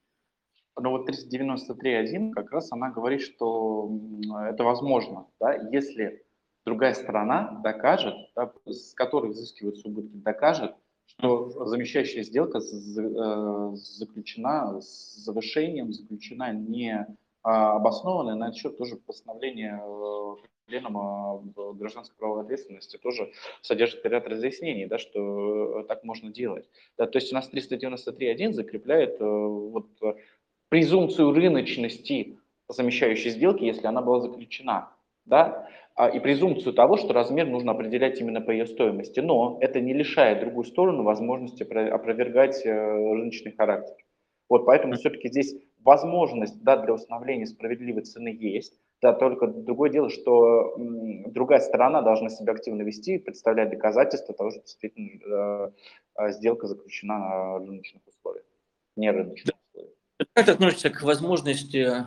Но 0.79 0.91
вот 0.91 1.09
393.1 1.09 2.31
как 2.31 2.51
раз 2.51 2.71
она 2.71 2.89
говорит, 2.91 3.21
что 3.21 3.91
это 4.49 4.63
возможно, 4.63 5.27
да, 5.39 5.53
если 5.71 6.23
другая 6.65 6.93
сторона 6.93 7.59
докажет, 7.63 8.15
да, 8.35 8.51
с 8.65 8.93
которой 8.93 9.31
взыскиваются 9.31 9.87
убытки, 9.87 10.17
докажет, 10.17 10.75
что 11.05 11.49
замещающая 11.65 12.23
сделка 12.23 12.59
э, 12.59 13.71
заключена 13.75 14.81
с 14.81 15.15
завышением, 15.23 15.93
заключена 15.93 16.51
не 16.53 17.07
а, 17.43 17.77
обоснованная, 17.77 18.35
на 18.35 18.49
этот 18.49 18.57
счет 18.57 18.77
тоже 18.77 18.97
постановление 18.97 19.81
э, 19.81 20.35
пленума 20.65 21.41
гражданской 21.55 22.17
правовой 22.17 22.43
ответственности 22.43 22.97
тоже 22.97 23.31
содержит 23.61 24.05
ряд 24.05 24.27
разъяснений, 24.27 24.85
да, 24.85 24.97
что 24.97 25.83
так 25.87 26.03
можно 26.03 26.29
делать. 26.29 26.69
Да, 26.97 27.07
то 27.07 27.17
есть 27.17 27.31
у 27.31 27.35
нас 27.35 27.49
393.1 27.49 28.51
закрепляет 28.51 29.21
э, 29.21 29.25
вот 29.25 29.87
презумпцию 30.69 31.33
рыночности 31.33 32.37
замещающей 32.69 33.31
сделки, 33.31 33.63
если 33.63 33.87
она 33.87 34.01
была 34.01 34.19
заключена, 34.19 34.91
да, 35.25 35.67
а, 35.95 36.09
и 36.09 36.19
презумпцию 36.19 36.73
того, 36.73 36.97
что 36.97 37.13
размер 37.13 37.47
нужно 37.47 37.71
определять 37.71 38.19
именно 38.21 38.39
по 38.41 38.51
ее 38.51 38.67
стоимости. 38.67 39.19
Но 39.19 39.57
это 39.61 39.81
не 39.81 39.93
лишает 39.93 40.41
другую 40.41 40.65
сторону 40.65 41.03
возможности 41.03 41.63
опровергать 41.63 42.63
э, 42.65 42.71
рыночный 42.71 43.53
характер. 43.53 43.95
Вот 44.47 44.65
поэтому 44.65 44.93
все-таки 44.93 45.27
здесь 45.29 45.55
возможность 45.79 46.61
да, 46.63 46.77
для 46.77 46.93
установления 46.93 47.47
справедливой 47.47 48.03
цены 48.03 48.29
есть. 48.39 48.79
Да, 49.01 49.13
только 49.13 49.47
другое 49.47 49.89
дело, 49.89 50.09
что 50.09 50.75
другая 51.27 51.59
сторона 51.59 52.01
должна 52.01 52.29
себя 52.29 52.53
активно 52.53 52.81
вести, 52.83 53.17
представлять 53.17 53.69
доказательства 53.69 54.35
того, 54.35 54.51
что 54.51 54.61
действительно 54.61 55.09
э, 55.25 55.71
э 56.19 56.31
сделка 56.31 56.67
заключена 56.67 57.17
на 57.17 57.57
рыночных 57.59 58.01
условиях, 58.07 58.45
не 58.95 59.11
рыночных. 59.11 59.56
Как 60.17 60.45
ты 60.45 60.51
относишься 60.51 60.89
к 60.89 61.03
возможности 61.03 62.05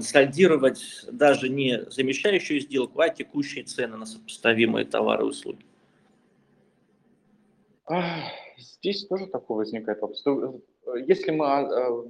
сальдировать 0.00 0.82
даже 1.10 1.48
не 1.48 1.84
замещающую 1.90 2.60
сделку, 2.60 3.00
а 3.00 3.08
текущие 3.08 3.64
цены 3.64 3.96
на 3.96 4.06
сопоставимые 4.06 4.84
товары 4.84 5.24
и 5.24 5.28
услуги? 5.28 5.64
Здесь 8.56 9.06
тоже 9.06 9.26
такой 9.26 9.58
возникает 9.58 10.00
вопрос. 10.00 10.24
Ну, 10.24 10.62
если 11.06 11.30
мы 11.30 11.46
а, 11.46 11.60
а, 11.60 12.04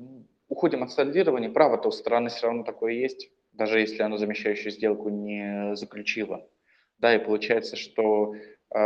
уходим 0.48 0.82
от 0.82 0.92
сальдирования, 0.92 1.50
право-то 1.50 1.88
у 1.88 1.92
стороны 1.92 2.28
все 2.28 2.46
равно 2.46 2.64
такое 2.64 2.92
есть, 2.92 3.30
даже 3.52 3.80
если 3.80 4.02
оно 4.02 4.16
замещающую 4.18 4.72
сделку 4.72 5.08
не 5.08 5.74
заключило. 5.76 6.46
Да, 6.98 7.14
и 7.14 7.24
получается, 7.24 7.76
что 7.76 8.34
э, 8.74 8.78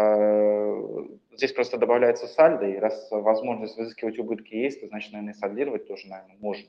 здесь 1.36 1.52
просто 1.52 1.78
добавляется 1.78 2.26
сальдо, 2.26 2.66
и 2.66 2.76
раз 2.76 3.08
возможность 3.10 3.76
взыскивать 3.76 4.18
убытки 4.18 4.54
есть, 4.54 4.80
то 4.80 4.86
значит, 4.88 5.12
наверное, 5.12 5.34
сальдировать 5.34 5.86
тоже, 5.86 6.08
наверное, 6.08 6.36
можно. 6.40 6.68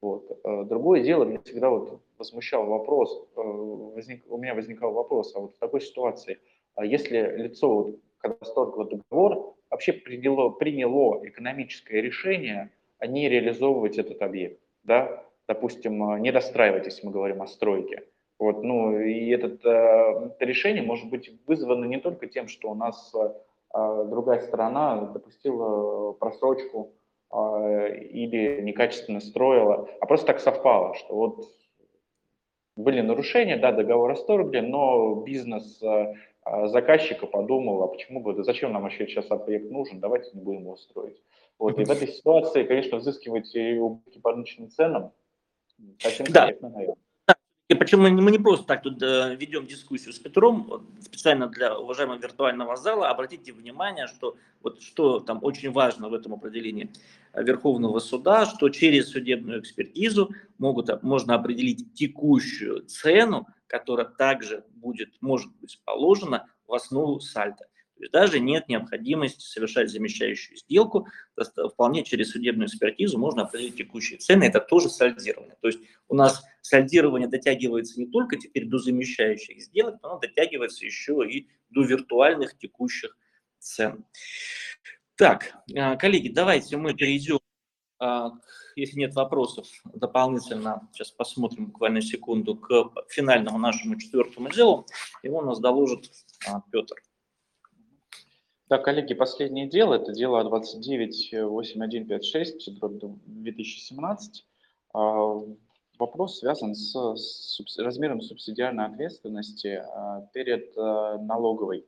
Вот. 0.00 0.40
Э, 0.44 0.64
другое 0.64 1.02
дело, 1.02 1.24
мне 1.24 1.38
всегда 1.44 1.68
вот 1.68 2.00
возмущал 2.18 2.66
вопрос, 2.66 3.28
э, 3.36 3.40
возник, 3.40 4.24
у 4.28 4.38
меня 4.38 4.54
возникал 4.54 4.92
вопрос, 4.92 5.34
а 5.36 5.40
вот 5.40 5.54
в 5.54 5.58
такой 5.58 5.80
ситуации, 5.80 6.38
а 6.74 6.86
если 6.86 7.18
лицо, 7.36 7.68
вот, 7.68 8.00
когда 8.18 8.36
расторгло 8.40 8.86
договор, 8.86 9.56
вообще 9.68 9.92
приняло, 9.92 10.50
приняло 10.50 11.20
экономическое 11.26 12.00
решение 12.00 12.70
не 13.06 13.28
реализовывать 13.28 13.98
этот 13.98 14.22
объект, 14.22 14.60
да, 14.84 15.22
допустим, 15.46 16.14
э, 16.14 16.20
не 16.20 16.32
достраивать, 16.32 16.86
если 16.86 17.04
мы 17.06 17.12
говорим 17.12 17.42
о 17.42 17.46
стройке. 17.46 18.04
Вот, 18.38 18.62
ну, 18.62 18.98
и 18.98 19.28
этот, 19.28 19.60
это 19.60 20.36
решение 20.40 20.82
может 20.82 21.10
быть 21.10 21.30
вызвано 21.46 21.84
не 21.84 22.00
только 22.00 22.26
тем, 22.26 22.48
что 22.48 22.70
у 22.70 22.74
нас 22.74 23.14
другая 23.72 24.40
сторона 24.40 24.96
допустила 24.96 26.12
просрочку 26.12 26.92
а, 27.30 27.86
или 27.86 28.60
некачественно 28.60 29.20
строила, 29.20 29.88
а 30.00 30.06
просто 30.06 30.26
так 30.26 30.40
совпало, 30.40 30.94
что 30.94 31.14
вот 31.14 31.48
были 32.74 33.00
нарушения, 33.00 33.56
да, 33.56 33.70
договор 33.70 34.10
расторгли, 34.10 34.60
но 34.60 35.14
бизнес 35.22 35.80
а, 35.82 36.12
а, 36.42 36.66
заказчика 36.66 37.26
подумал, 37.26 37.84
а 37.84 37.88
почему 37.88 38.20
бы, 38.20 38.34
да 38.34 38.42
зачем 38.42 38.72
нам 38.72 38.82
вообще 38.82 39.06
сейчас 39.06 39.30
объект 39.30 39.70
нужен, 39.70 40.00
давайте 40.00 40.30
не 40.34 40.42
будем 40.42 40.62
его 40.62 40.76
строить. 40.76 41.22
Вот, 41.58 41.78
и 41.78 41.84
в 41.84 41.90
этой 41.90 42.08
ситуации, 42.08 42.64
конечно, 42.64 42.98
взыскивать 42.98 43.54
убытки 43.54 44.18
по 44.18 44.32
рыночным 44.32 44.70
ценам 44.70 45.12
совсем 46.00 46.26
да. 46.30 46.46
наверное. 46.46 46.96
И 47.70 47.74
почему 47.76 48.08
мы 48.08 48.32
не 48.32 48.38
просто 48.40 48.66
так 48.66 48.82
тут 48.82 49.00
э, 49.00 49.36
ведем 49.36 49.64
дискуссию 49.64 50.12
с 50.12 50.18
Петром, 50.18 50.88
специально 51.00 51.46
для 51.46 51.78
уважаемого 51.78 52.18
виртуального 52.18 52.74
зала, 52.74 53.10
обратите 53.10 53.52
внимание, 53.52 54.08
что 54.08 54.36
вот 54.60 54.82
что 54.82 55.20
там 55.20 55.38
очень 55.44 55.70
важно 55.70 56.08
в 56.08 56.14
этом 56.14 56.34
определении 56.34 56.90
Верховного 57.32 58.00
суда, 58.00 58.44
что 58.44 58.70
через 58.70 59.10
судебную 59.10 59.60
экспертизу 59.60 60.32
могут, 60.58 61.00
можно 61.04 61.36
определить 61.36 61.94
текущую 61.94 62.82
цену, 62.86 63.46
которая 63.68 64.06
также 64.06 64.64
будет, 64.70 65.10
может 65.20 65.52
быть 65.60 65.80
положена 65.84 66.48
в 66.66 66.74
основу 66.74 67.20
сальта. 67.20 67.66
То 67.94 68.02
есть 68.02 68.12
даже 68.12 68.40
нет 68.40 68.68
необходимости 68.68 69.44
совершать 69.44 69.90
замещающую 69.90 70.56
сделку, 70.56 71.06
вполне 71.72 72.02
через 72.02 72.32
судебную 72.32 72.66
экспертизу 72.66 73.16
можно 73.16 73.42
определить 73.42 73.76
текущие 73.76 74.18
цены, 74.18 74.42
это 74.42 74.58
тоже 74.58 74.88
сальдирование. 74.88 75.56
То 75.60 75.68
есть 75.68 75.78
у 76.08 76.16
нас 76.16 76.42
сальдирование 76.62 77.28
дотягивается 77.28 78.00
не 78.00 78.06
только 78.06 78.36
теперь 78.36 78.66
до 78.66 78.78
замещающих 78.78 79.62
сделок, 79.62 79.96
но 80.02 80.10
оно 80.10 80.20
дотягивается 80.20 80.84
еще 80.84 81.26
и 81.28 81.48
до 81.70 81.82
виртуальных 81.82 82.58
текущих 82.58 83.16
цен. 83.58 84.04
Так, 85.16 85.54
а, 85.76 85.96
коллеги, 85.96 86.28
давайте 86.28 86.76
мы 86.76 86.94
перейдем, 86.94 87.40
а, 87.98 88.32
если 88.74 88.98
нет 88.98 89.14
вопросов, 89.14 89.68
дополнительно, 89.84 90.88
сейчас 90.92 91.10
посмотрим 91.10 91.66
буквально 91.66 92.00
секунду, 92.00 92.56
к 92.56 92.90
финальному 93.08 93.58
нашему 93.58 93.98
четвертому 93.98 94.50
делу. 94.50 94.86
Его 95.22 95.38
у 95.38 95.42
нас 95.42 95.60
доложит 95.60 96.10
а, 96.48 96.62
Петр. 96.72 96.96
Да, 98.70 98.78
коллеги, 98.78 99.12
последнее 99.14 99.68
дело, 99.68 99.94
это 99.94 100.12
дело 100.12 100.44
298156 100.44 102.80
2017. 102.80 104.46
А, 106.00 106.04
вопрос 106.04 106.38
связан 106.38 106.74
с, 106.74 106.94
с 107.16 107.78
размером 107.78 108.20
субсидиарной 108.20 108.86
ответственности 108.86 109.82
а, 109.84 110.22
перед 110.32 110.76
а, 110.76 111.18
налоговой. 111.18 111.86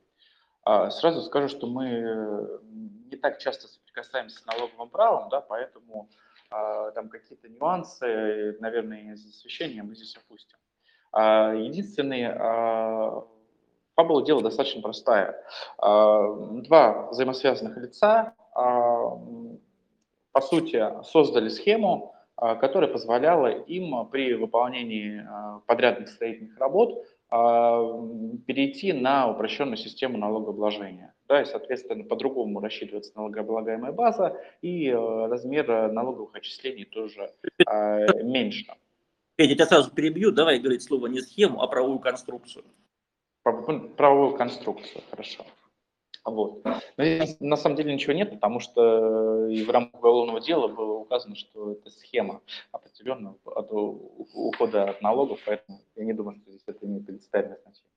Сразу 0.90 1.22
скажу, 1.22 1.48
что 1.48 1.66
мы 1.66 2.61
не 3.11 3.16
так 3.16 3.40
часто 3.40 3.66
соприкасаемся 3.66 4.38
с 4.38 4.46
налоговым 4.46 4.90
правом, 4.90 5.29
да, 5.29 5.40
поэтому 5.40 6.09
там 6.51 7.09
какие-то 7.09 7.48
нюансы, 7.48 8.57
наверное, 8.61 9.14
из 9.14 9.29
освещения 9.29 9.83
мы 9.83 9.96
здесь 9.96 10.16
опустим. 10.16 10.57
Единственный 11.12 12.29
Фабула 13.96 14.25
дела 14.25 14.40
достаточно 14.40 14.83
простая. 14.83 15.44
А, 15.79 16.33
два 16.62 17.09
взаимосвязанных 17.11 17.77
лица, 17.77 18.35
а, 18.55 19.18
по 20.31 20.40
сути, 20.40 20.81
создали 21.03 21.48
схему, 21.48 22.14
а, 22.14 22.21
которая 22.61 22.90
позволяла 22.90 23.46
им 23.46 24.07
при 24.09 24.35
выполнении 24.35 25.24
подрядных 25.66 26.09
строительных 26.09 26.59
работ 26.59 27.05
перейти 27.31 28.92
на 28.92 29.31
упрощенную 29.31 29.76
систему 29.76 30.18
налогообложения. 30.18 31.14
Да, 31.28 31.40
и, 31.40 31.44
соответственно, 31.44 32.05
по-другому 32.05 32.61
рассчитывается 32.61 33.12
налогооблагаемая 33.14 33.92
база, 33.92 34.37
и 34.61 34.90
размер 34.90 35.90
налоговых 35.92 36.35
отчислений 36.35 36.85
тоже 36.85 37.31
меньше. 38.22 38.66
Петя, 39.37 39.50
я 39.50 39.55
тебя 39.55 39.66
сразу 39.66 39.90
перебью, 39.94 40.33
давай 40.33 40.59
говорить 40.59 40.83
слово 40.83 41.07
не 41.07 41.20
схему, 41.20 41.62
а 41.62 41.68
правовую 41.68 42.00
конструкцию. 42.00 42.64
Правовую 43.44 44.37
конструкцию, 44.37 45.02
хорошо. 45.11 45.44
Вот. 46.24 46.64
Но 46.64 47.04
здесь 47.04 47.37
на 47.40 47.56
самом 47.56 47.76
деле 47.76 47.92
ничего 47.92 48.12
нет, 48.12 48.30
потому 48.30 48.61
что 48.61 49.48
и 49.48 49.64
в 49.64 49.70
рамках 49.70 50.00
уголовного 50.00 50.40
дела 50.40 50.68
было 50.68 50.98
указано, 50.98 51.35
что 51.35 51.72
это 51.72 51.90
схема 51.90 52.40
определенного 52.70 53.37
от 53.44 53.68
ухода 53.72 54.85
от 54.85 55.02
налогов, 55.02 55.40
поэтому 55.44 55.80
я 55.96 56.04
не 56.04 56.12
думаю, 56.12 56.37
что 56.37 56.50
здесь 56.50 56.62
это 56.66 56.87
имеет 56.87 57.06
принципиальное 57.06 57.58
значение. 57.62 57.90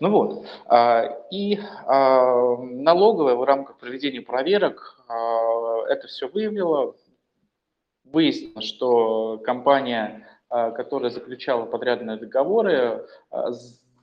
Ну 0.00 0.10
вот, 0.10 0.46
а, 0.66 1.26
и 1.30 1.58
а, 1.86 2.56
налоговая 2.56 3.34
в 3.34 3.44
рамках 3.44 3.78
проведения 3.78 4.22
проверок 4.22 5.04
а, 5.08 5.84
это 5.88 6.06
все 6.06 6.28
выявила. 6.28 6.94
Выяснилось, 8.04 8.64
что 8.64 9.36
компания, 9.44 10.26
которая 10.48 11.10
заключала 11.10 11.66
подрядные 11.66 12.16
договоры, 12.16 13.06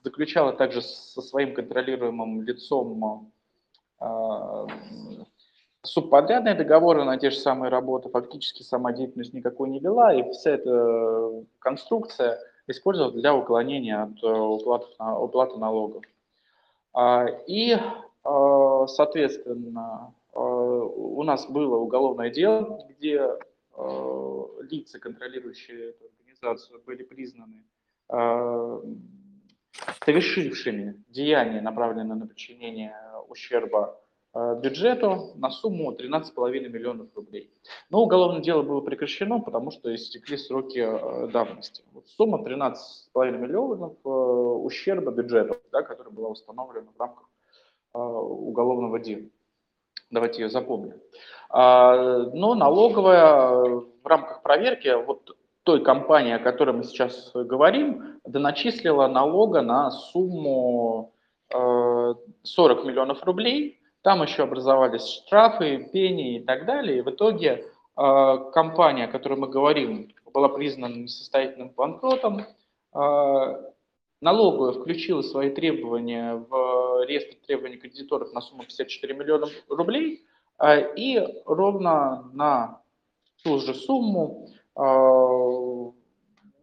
заключала 0.05 0.53
также 0.53 0.81
со 0.81 1.21
своим 1.21 1.55
контролируемым 1.55 2.43
лицом 2.43 3.03
э, 3.03 3.31
субподрядные 5.83 6.55
договоры 6.55 7.03
на 7.03 7.17
те 7.17 7.29
же 7.29 7.37
самые 7.37 7.69
работы, 7.69 8.09
фактически 8.09 8.63
сама 8.63 8.91
деятельность 8.91 9.33
никакой 9.33 9.69
не 9.69 9.79
вела, 9.79 10.13
и 10.13 10.29
вся 10.31 10.51
эта 10.51 11.43
конструкция 11.59 12.39
использовалась 12.67 13.15
для 13.15 13.35
уклонения 13.35 14.01
от 14.01 14.23
э, 14.23 14.27
уплаты, 14.27 14.87
уплаты 14.99 15.57
налогов. 15.59 16.03
А, 16.93 17.25
и, 17.47 17.73
э, 17.73 18.85
соответственно, 18.87 20.13
у 20.33 21.23
нас 21.23 21.49
было 21.49 21.77
уголовное 21.77 22.29
дело, 22.29 22.85
где 22.89 23.21
лица, 24.69 24.99
контролирующие 24.99 25.91
эту 25.91 26.05
организацию, 26.05 26.81
были 26.85 27.03
признаны 27.03 27.63
совершившими 30.03 31.01
деяния, 31.07 31.61
направленные 31.61 32.15
на 32.15 32.27
причинение 32.27 32.93
ущерба 33.29 33.99
э, 34.33 34.59
бюджету 34.61 35.33
на 35.35 35.49
сумму 35.49 35.91
13,5 35.91 36.69
миллионов 36.69 37.07
рублей. 37.15 37.51
Но 37.89 38.03
уголовное 38.03 38.41
дело 38.41 38.61
было 38.61 38.81
прекращено, 38.81 39.39
потому 39.39 39.71
что 39.71 39.93
истекли 39.93 40.37
сроки 40.37 40.79
э, 40.79 41.27
давности. 41.31 41.83
Вот 41.93 42.07
сумма 42.07 42.43
13,5 42.43 42.75
миллионов 43.37 43.93
э, 44.03 44.09
ущерба 44.09 45.11
бюджету, 45.11 45.57
да, 45.71 45.81
которая 45.81 46.13
была 46.13 46.29
установлена 46.29 46.87
в 46.95 46.99
рамках 46.99 47.29
уголовного 47.93 48.99
дела. 48.99 49.23
Давайте 50.11 50.41
ее 50.41 50.49
запомним. 50.49 50.99
А, 51.49 52.23
но 52.33 52.55
налоговая 52.55 53.81
в 54.03 54.05
рамках 54.05 54.43
проверки, 54.43 54.93
вот 55.05 55.35
той 55.63 55.83
компании, 55.83 56.33
о 56.33 56.39
которой 56.39 56.75
мы 56.75 56.83
сейчас 56.83 57.31
говорим, 57.33 58.19
доначислила 58.23 59.07
налога 59.07 59.61
на 59.61 59.89
сумму 59.89 61.14
40 61.51 62.25
э, 62.83 62.87
миллионов 62.87 63.23
рублей. 63.23 63.79
Там 64.01 64.21
еще 64.21 64.43
образовались 64.43 65.07
штрафы, 65.07 65.89
пени 65.91 66.37
и 66.37 66.43
так 66.43 66.65
далее. 66.65 66.99
И 66.99 67.01
в 67.01 67.09
итоге 67.09 67.65
э, 67.97 68.51
компания, 68.53 69.05
о 69.05 69.11
которой 69.11 69.37
мы 69.37 69.47
говорим, 69.47 70.13
была 70.33 70.49
признана 70.49 70.93
несостоятельным 70.93 71.69
банкротом. 71.69 72.45
Э, 72.93 73.71
налоговая 74.21 74.73
включила 74.73 75.21
свои 75.21 75.49
требования 75.49 76.35
в 76.35 77.05
реестр 77.05 77.35
требований 77.45 77.77
кредиторов 77.77 78.33
на 78.33 78.41
сумму 78.41 78.63
54 78.63 79.13
миллиона 79.13 79.47
рублей. 79.69 80.25
И 80.95 81.21
ровно 81.45 82.29
на 82.33 82.81
ту 83.43 83.59
же 83.59 83.73
сумму 83.73 84.49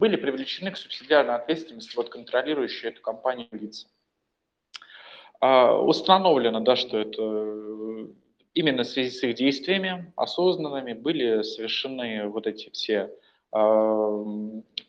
были 0.02 0.16
привлечены 0.16 0.70
к 0.70 0.78
субсидиарной 0.78 1.34
ответственности 1.34 1.94
вот 1.94 2.08
контролирующие 2.08 2.90
эту 2.90 3.02
компанию 3.02 3.48
лица. 3.52 3.86
А, 5.42 5.76
установлено, 5.76 6.60
да, 6.60 6.76
что 6.76 6.98
это 6.98 7.20
э, 7.20 8.06
именно 8.54 8.84
в 8.84 8.86
связи 8.86 9.10
с 9.10 9.24
их 9.24 9.34
действиями 9.34 10.12
осознанными 10.14 10.92
были 10.92 11.42
совершены 11.42 12.28
вот 12.28 12.46
эти 12.46 12.70
все 12.70 13.10
а, 13.50 14.24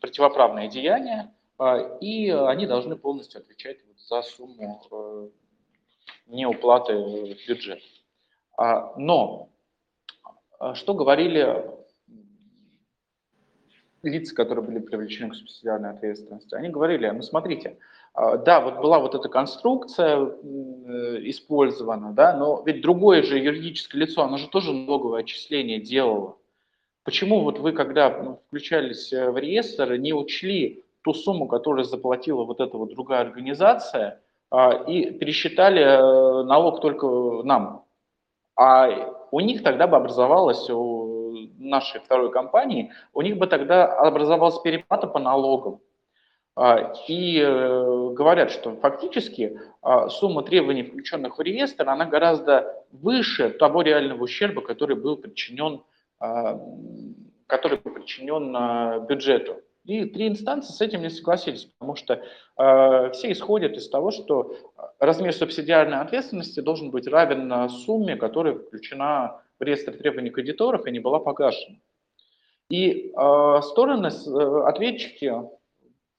противоправные 0.00 0.68
деяния, 0.68 1.34
а, 1.58 1.98
и 2.00 2.30
они 2.30 2.66
должны 2.66 2.94
полностью 2.94 3.40
отвечать 3.40 3.78
за 3.96 4.22
сумму 4.22 4.80
э, 4.92 5.28
неуплаты 6.28 6.98
в 6.98 7.48
бюджет. 7.48 7.82
Но 8.56 9.50
что 10.74 10.94
говорили 10.94 11.68
лица, 14.04 14.36
которые 14.36 14.64
были 14.64 14.78
привлечены 14.78 15.30
к 15.30 15.34
субсидиарной 15.34 15.90
ответственности? 15.90 16.54
Они 16.54 16.68
говорили, 16.68 17.10
ну 17.10 17.22
смотрите, 17.22 17.78
да, 18.16 18.60
вот 18.60 18.76
была 18.76 19.00
вот 19.00 19.14
эта 19.14 19.28
конструкция 19.28 20.18
э, 20.18 20.28
использована, 21.24 22.12
да, 22.12 22.36
но 22.36 22.62
ведь 22.64 22.80
другое 22.80 23.22
же 23.22 23.38
юридическое 23.38 24.00
лицо, 24.00 24.22
оно 24.22 24.36
же 24.36 24.48
тоже 24.48 24.72
налоговое 24.72 25.20
отчисление 25.20 25.80
делало. 25.80 26.36
Почему 27.04 27.40
вот 27.40 27.58
вы, 27.58 27.72
когда 27.72 28.10
ну, 28.10 28.40
включались 28.46 29.12
э, 29.12 29.30
в 29.30 29.36
реестр, 29.36 29.96
не 29.96 30.12
учли 30.14 30.84
ту 31.02 31.12
сумму, 31.12 31.48
которую 31.48 31.84
заплатила 31.84 32.44
вот 32.44 32.60
эта 32.60 32.78
вот 32.78 32.90
другая 32.90 33.20
организация, 33.20 34.22
а, 34.50 34.72
и 34.86 35.10
пересчитали 35.10 35.82
э, 35.82 36.44
налог 36.44 36.80
только 36.80 37.06
нам? 37.42 37.84
А 38.56 39.12
у 39.32 39.40
них 39.40 39.62
тогда 39.64 39.86
бы 39.86 39.96
образовалась, 39.96 40.70
у 40.70 41.48
нашей 41.58 42.00
второй 42.00 42.30
компании, 42.30 42.92
у 43.12 43.22
них 43.22 43.36
бы 43.36 43.48
тогда 43.48 43.86
образовалась 43.86 44.60
переплата 44.60 45.08
по 45.08 45.18
налогам. 45.18 45.80
А, 46.56 46.92
и 47.08 47.38
говорят, 48.10 48.50
что 48.50 48.76
фактически 48.76 49.60
а, 49.82 50.08
сумма 50.08 50.42
требований, 50.42 50.82
включенных 50.82 51.38
в 51.38 51.40
реестр, 51.40 51.88
она 51.88 52.06
гораздо 52.06 52.84
выше 52.92 53.50
того 53.50 53.82
реального 53.82 54.24
ущерба, 54.24 54.62
который 54.62 54.96
был 54.96 55.16
причинен, 55.16 55.82
а, 56.18 56.60
который 57.46 57.78
был 57.78 57.92
причинен 57.92 59.06
бюджету. 59.06 59.60
И 59.84 60.06
три 60.06 60.28
инстанции 60.28 60.72
с 60.72 60.80
этим 60.80 61.02
не 61.02 61.10
согласились, 61.10 61.66
потому 61.66 61.94
что 61.94 62.22
все 63.12 63.32
исходят 63.32 63.72
из 63.72 63.90
того, 63.90 64.12
что 64.12 64.56
размер 64.98 65.34
субсидиарной 65.34 65.98
ответственности 65.98 66.60
должен 66.60 66.90
быть 66.90 67.06
равен 67.06 67.68
сумме, 67.68 68.16
которая 68.16 68.54
включена 68.54 69.42
в 69.58 69.62
реестр 69.62 69.92
требований 69.92 70.30
кредиторов 70.30 70.86
и 70.86 70.90
не 70.90 71.00
была 71.00 71.20
погашена. 71.20 71.76
И 72.70 73.12
стороны, 73.62 74.06
э, 74.06 74.62
ответчики, 74.66 75.32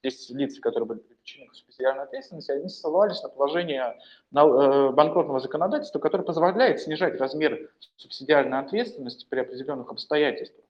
здесь 0.04 0.30
лица, 0.30 0.62
которые 0.62 0.88
были 0.88 1.00
к 1.26 1.56
субсидиарной 1.56 2.04
ответственности, 2.04 2.52
они 2.52 2.70
ссылались 2.70 3.22
на 3.24 3.30
положение 3.30 3.96
э, 4.36 4.90
банкротного 4.92 5.40
законодательства, 5.40 6.00
которое 6.00 6.24
позволяет 6.24 6.80
снижать 6.82 7.20
размер 7.20 7.70
субсидиарной 7.98 8.60
ответственности 8.60 9.26
при 9.30 9.40
определенных 9.40 9.90
обстоятельствах. 9.90 10.66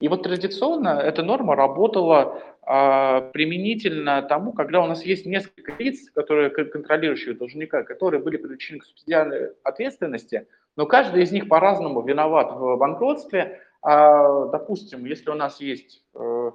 И 0.00 0.08
вот 0.08 0.24
традиционно 0.24 0.98
эта 0.98 1.22
норма 1.22 1.54
работала 1.54 2.42
а, 2.62 3.20
применительно 3.20 4.20
тому, 4.22 4.52
когда 4.52 4.82
у 4.82 4.86
нас 4.86 5.04
есть 5.04 5.26
несколько 5.26 5.80
лиц, 5.80 6.10
которые 6.10 6.50
контролирующие 6.50 7.34
должника, 7.34 7.84
которые 7.84 8.20
были 8.20 8.36
привлечены 8.36 8.80
к 8.80 8.84
субсидиарной 8.84 9.50
ответственности, 9.62 10.48
но 10.74 10.86
каждый 10.86 11.22
из 11.22 11.30
них 11.30 11.48
по-разному 11.48 12.02
виноват 12.02 12.50
в 12.52 12.76
банкротстве. 12.78 13.60
А, 13.80 14.46
допустим, 14.46 15.04
если 15.04 15.30
у 15.30 15.34
нас 15.34 15.60
есть 15.60 16.02
э, 16.14 16.50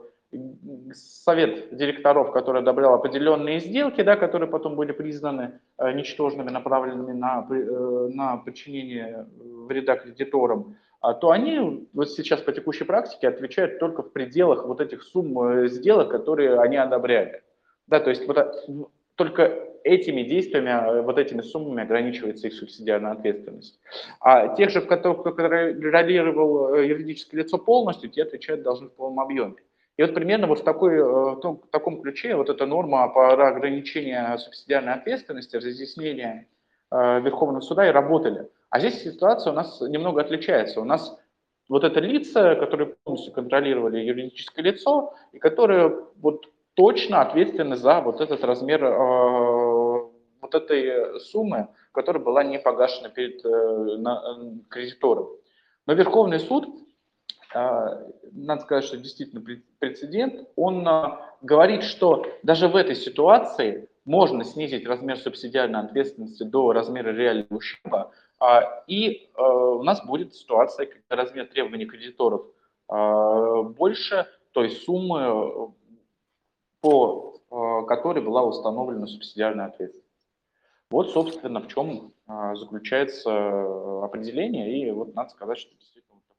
совет 0.94 1.76
директоров, 1.76 2.32
который 2.32 2.62
одобрял 2.62 2.94
определенные 2.94 3.60
сделки, 3.60 4.02
да, 4.02 4.16
которые 4.16 4.50
потом 4.50 4.76
были 4.76 4.92
признаны 4.92 5.60
э, 5.78 5.92
ничтожными, 5.94 6.50
направленными 6.50 7.14
на, 7.14 7.48
э, 7.50 8.10
на 8.14 8.38
подчинение 8.38 9.28
вреда 9.40 9.96
кредиторам, 9.96 10.76
а, 11.00 11.14
то 11.14 11.32
они 11.32 11.88
вот 11.94 12.12
сейчас 12.12 12.42
по 12.42 12.52
текущей 12.52 12.84
практике 12.84 13.30
отвечают 13.30 13.80
только 13.80 14.04
в 14.04 14.12
пределах 14.12 14.66
вот 14.66 14.82
этих 14.82 15.04
сумм 15.04 15.40
э, 15.42 15.68
сделок, 15.70 16.10
которые 16.10 16.60
они 16.60 16.76
одобряли. 16.76 17.42
Да, 17.88 18.02
то 18.02 18.10
есть 18.10 18.28
вот, 18.28 18.38
только 19.16 19.64
этими 19.86 20.24
действиями, 20.24 21.02
вот 21.04 21.18
этими 21.18 21.42
суммами 21.42 21.84
ограничивается 21.84 22.48
их 22.48 22.54
субсидиарная 22.54 23.14
ответственность. 23.14 23.80
А 24.20 24.54
тех 24.56 24.70
же, 24.72 24.82
в 24.82 24.88
которых 24.88 25.24
контролировал 25.24 26.76
юридическое 26.76 27.44
лицо 27.44 27.58
полностью, 27.58 28.10
те 28.10 28.24
отвечают 28.24 28.64
должны 28.64 28.90
в 28.90 28.94
полном 28.94 29.22
объеме. 29.22 29.56
И 29.98 30.02
вот 30.04 30.14
примерно 30.14 30.48
вот 30.48 30.60
в, 30.60 30.64
такой, 30.64 30.96
э, 30.96 31.02
в 31.04 31.68
таком 31.72 32.02
ключе 32.02 32.36
вот 32.36 32.50
эта 32.50 32.66
норма 32.66 33.10
по 33.10 33.32
ограничению 33.32 34.38
субсидиарной 34.38 34.94
ответственности, 34.94 35.56
разъяснения 35.56 36.48
э, 36.92 37.20
Верховного 37.22 37.62
суда 37.62 37.88
и 37.88 37.92
работали. 37.92 38.48
А 38.70 38.80
здесь 38.80 39.02
ситуация 39.02 39.52
у 39.52 39.56
нас 39.56 39.82
немного 39.82 40.22
отличается. 40.22 40.82
У 40.82 40.84
нас 40.86 41.18
вот 41.68 41.84
это 41.84 42.00
лица, 42.00 42.56
которые 42.56 42.96
полностью 43.04 43.34
контролировали 43.34 44.00
юридическое 44.00 44.64
лицо, 44.64 45.14
и 45.32 45.40
которые 45.40 46.06
вот 46.18 46.46
точно 46.76 47.22
ответственны 47.22 47.76
за 47.76 48.02
вот 48.02 48.22
этот 48.22 48.44
размер 48.44 48.84
э, 48.84 50.08
вот 50.42 50.54
этой 50.54 51.20
суммы, 51.22 51.70
которая 51.92 52.24
была 52.24 52.44
не 52.44 52.60
погашена 52.60 53.10
перед 53.10 53.44
э, 53.44 53.98
на, 53.98 54.22
э, 54.22 54.70
кредитором. 54.70 55.30
Но 55.88 55.94
Верховный 55.94 56.40
суд 56.40 56.68
надо 58.32 58.62
сказать, 58.62 58.84
что 58.86 58.98
действительно 58.98 59.44
прецедент, 59.80 60.48
он 60.56 60.88
а, 60.88 61.36
говорит, 61.42 61.84
что 61.84 62.26
даже 62.44 62.68
в 62.68 62.76
этой 62.76 62.96
ситуации 62.96 63.90
можно 64.06 64.44
снизить 64.44 64.88
размер 64.88 65.18
субсидиарной 65.18 65.82
ответственности 65.82 66.44
до 66.44 66.72
размера 66.72 67.10
реального 67.10 67.56
ущерба, 67.56 68.12
а, 68.40 68.84
и 68.88 69.30
у 69.38 69.84
нас 69.84 70.06
будет 70.06 70.36
ситуация, 70.36 70.86
когда 70.86 71.16
размер 71.24 71.48
требований 71.48 71.86
кредиторов 71.86 72.46
больше 72.88 74.28
той 74.52 74.70
суммы, 74.70 75.74
по 76.82 77.40
которой 77.88 78.24
была 78.24 78.44
установлена 78.44 79.08
субсидиарная 79.08 79.66
ответственность. 79.66 80.08
Вот, 80.90 81.10
собственно, 81.12 81.60
в 81.60 81.68
чем 81.68 82.14
заключается 82.54 84.04
определение, 84.06 84.82
и 84.82 84.92
вот 84.92 85.14
надо 85.16 85.30
сказать, 85.32 85.58
что 85.58 85.76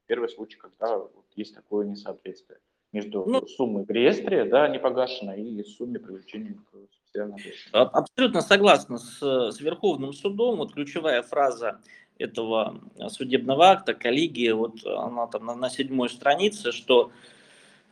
первый 0.09 0.27
случай, 0.27 0.57
когда 0.57 0.97
вот 0.97 1.25
есть 1.35 1.55
такое 1.55 1.85
несоответствие 1.85 2.59
между 2.91 3.23
ну, 3.25 3.45
суммой 3.45 3.85
в 3.85 3.89
реестре, 3.91 4.43
да, 4.45 4.67
не 4.67 4.79
погашенной, 4.79 5.41
и 5.41 5.63
суммой 5.63 5.99
привлечения 5.99 6.55
к 6.55 6.71
субсидиарной 6.91 7.37
Абсолютно 7.71 8.41
согласна 8.41 8.97
с, 8.97 9.19
с 9.21 9.61
Верховным 9.61 10.11
судом. 10.13 10.57
Вот 10.57 10.73
ключевая 10.73 11.21
фраза 11.21 11.79
этого 12.17 12.81
судебного 13.09 13.69
акта, 13.69 13.93
коллегии, 13.93 14.49
вот 14.49 14.83
она 14.83 15.27
там 15.27 15.45
на, 15.45 15.55
на 15.55 15.69
седьмой 15.69 16.09
странице, 16.09 16.71
что 16.71 17.05
а, 17.05 17.38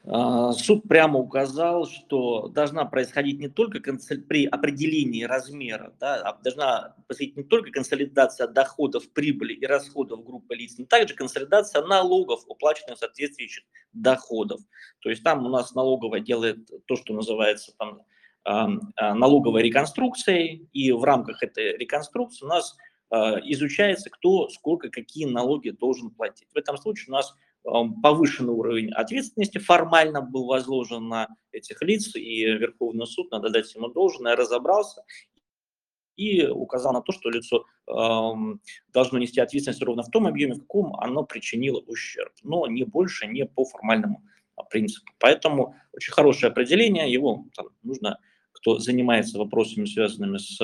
суд 0.09 0.83
прямо 0.87 1.19
указал, 1.19 1.85
что 1.85 2.47
должна 2.47 2.85
происходить 2.85 3.39
не 3.39 3.49
только 3.49 3.81
при 4.29 4.45
определении 4.45 5.23
размера, 5.23 5.93
да, 5.99 6.21
а 6.21 6.41
должна 6.41 6.95
происходить 7.07 7.35
не 7.35 7.43
только 7.43 7.71
консолидация 7.71 8.47
доходов, 8.47 9.11
прибыли 9.11 9.53
и 9.53 9.65
расходов 9.65 10.23
группы 10.23 10.55
лиц, 10.55 10.75
но 10.77 10.85
также 10.85 11.13
консолидация 11.13 11.83
налогов, 11.83 12.43
уплаченных 12.47 12.97
соответствующих 12.97 13.65
доходов. 13.91 14.61
То 14.99 15.09
есть 15.09 15.23
там 15.23 15.45
у 15.45 15.49
нас 15.49 15.75
налоговая 15.75 16.21
делает 16.21 16.69
то, 16.85 16.95
что 16.95 17.13
называется 17.13 17.73
там, 17.77 18.01
а, 18.45 19.13
налоговой 19.13 19.61
реконструкцией, 19.61 20.69
и 20.71 20.93
в 20.93 21.03
рамках 21.03 21.43
этой 21.43 21.75
реконструкции 21.77 22.45
у 22.45 22.47
нас 22.47 22.77
а, 23.09 23.39
изучается, 23.43 24.09
кто 24.09 24.47
сколько, 24.47 24.89
какие 24.89 25.25
налоги 25.25 25.71
должен 25.71 26.11
платить. 26.11 26.47
В 26.53 26.57
этом 26.57 26.77
случае 26.77 27.07
у 27.09 27.11
нас 27.11 27.35
повышенный 28.01 28.53
уровень 28.53 28.91
ответственности 28.91 29.57
формально 29.57 30.21
был 30.21 30.45
возложен 30.45 31.07
на 31.07 31.27
этих 31.51 31.81
лиц, 31.81 32.15
и 32.15 32.43
Верховный 32.45 33.05
суд, 33.07 33.31
надо 33.31 33.49
дать 33.49 33.73
ему 33.75 33.89
должное, 33.89 34.35
разобрался 34.35 35.03
и 36.15 36.47
указал 36.47 36.93
на 36.93 37.01
то, 37.01 37.11
что 37.11 37.29
лицо 37.29 37.65
э, 37.87 37.93
должно 38.91 39.19
нести 39.19 39.39
ответственность 39.39 39.83
ровно 39.83 40.03
в 40.03 40.09
том 40.09 40.25
объеме, 40.25 40.55
в 40.55 40.61
каком 40.61 40.95
оно 40.95 41.23
причинило 41.23 41.79
ущерб, 41.79 42.33
но 42.43 42.65
не 42.67 42.83
больше, 42.83 43.27
не 43.27 43.45
по 43.45 43.65
формальному 43.65 44.23
а, 44.55 44.63
принципу. 44.63 45.11
Поэтому 45.19 45.75
очень 45.93 46.13
хорошее 46.13 46.51
определение, 46.51 47.11
его 47.11 47.45
там, 47.55 47.67
нужно, 47.83 48.19
кто 48.51 48.79
занимается 48.79 49.37
вопросами, 49.37 49.85
связанными 49.85 50.37
с 50.37 50.59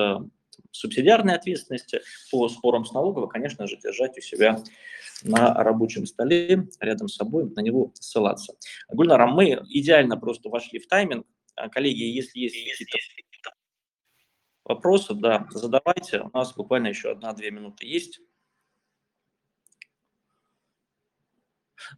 субсидиарной 0.71 1.35
ответственности 1.35 2.01
по 2.31 2.49
спорам 2.49 2.85
с 2.85 2.93
налоговой, 2.93 3.29
конечно 3.29 3.67
же, 3.67 3.77
держать 3.77 4.17
у 4.17 4.21
себя 4.21 4.59
на 5.23 5.53
рабочем 5.63 6.05
столе 6.05 6.67
рядом 6.79 7.07
с 7.07 7.15
собой, 7.15 7.49
на 7.49 7.61
него 7.61 7.91
ссылаться. 7.95 8.55
Гульнара, 8.89 9.27
мы 9.27 9.61
идеально 9.69 10.17
просто 10.17 10.49
вошли 10.49 10.79
в 10.79 10.87
тайминг. 10.87 11.25
А, 11.55 11.69
коллеги, 11.69 12.03
если 12.03 12.39
есть 12.39 12.55
какие-то 12.55 13.53
вопросы, 14.65 15.13
да, 15.13 15.47
задавайте. 15.51 16.21
У 16.21 16.29
нас 16.35 16.53
буквально 16.53 16.87
еще 16.87 17.11
одна-две 17.11 17.51
минуты 17.51 17.85
есть. 17.85 18.19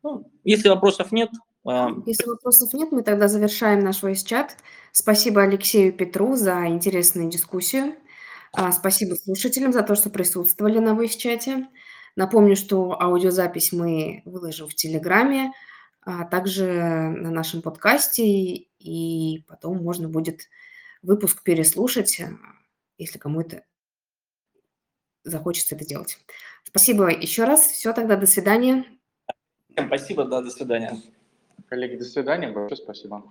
Ну, 0.04 0.32
если 0.44 0.70
вопросов 0.70 1.12
нет, 1.12 1.30
А, 1.68 1.90
Если 2.06 2.28
вопросов 2.28 2.74
нет, 2.74 2.92
мы 2.92 3.02
тогда 3.02 3.28
завершаем 3.28 3.80
наш 3.80 4.04
voice-чат. 4.04 4.56
Спасибо 4.92 5.42
Алексею 5.42 5.94
Петру 5.94 6.36
за 6.36 6.68
интересную 6.68 7.30
дискуссию. 7.30 7.96
А, 8.58 8.72
Спасибо 8.72 9.16
слушателям 9.16 9.74
за 9.74 9.84
то, 9.84 9.96
что 9.96 10.10
присутствовали 10.10 10.80
на 10.80 10.90
voice-чате. 10.90 11.68
Напомню, 12.16 12.56
что 12.56 13.02
аудиозапись 13.02 13.74
мы 13.74 14.22
выложим 14.26 14.70
в 14.70 14.76
Телеграме, 14.76 15.52
а 16.02 16.24
также 16.24 16.66
на 16.66 17.32
нашем 17.32 17.62
подкасте, 17.62 18.24
и 18.26 19.44
потом 19.48 19.84
можно 19.84 20.08
будет 20.08 20.48
выпуск 21.02 21.44
переслушать, 21.44 22.22
а, 22.22 22.32
если 22.98 23.20
кому 23.20 23.42
это 23.42 23.64
захочется 25.24 25.76
это 25.76 25.86
делать. 25.86 26.18
Спасибо 26.64 27.10
еще 27.10 27.44
раз. 27.44 27.62
Все, 27.62 27.92
тогда 27.92 28.16
до 28.16 28.28
свидания. 28.28 28.86
Всем 29.72 29.88
спасибо, 29.88 30.24
да, 30.26 30.42
до 30.42 30.50
свидания. 30.50 31.02
Коллеги, 31.68 31.98
до 31.98 32.06
свидания. 32.06 32.52
Большое 32.52 32.78
спасибо. 32.78 33.24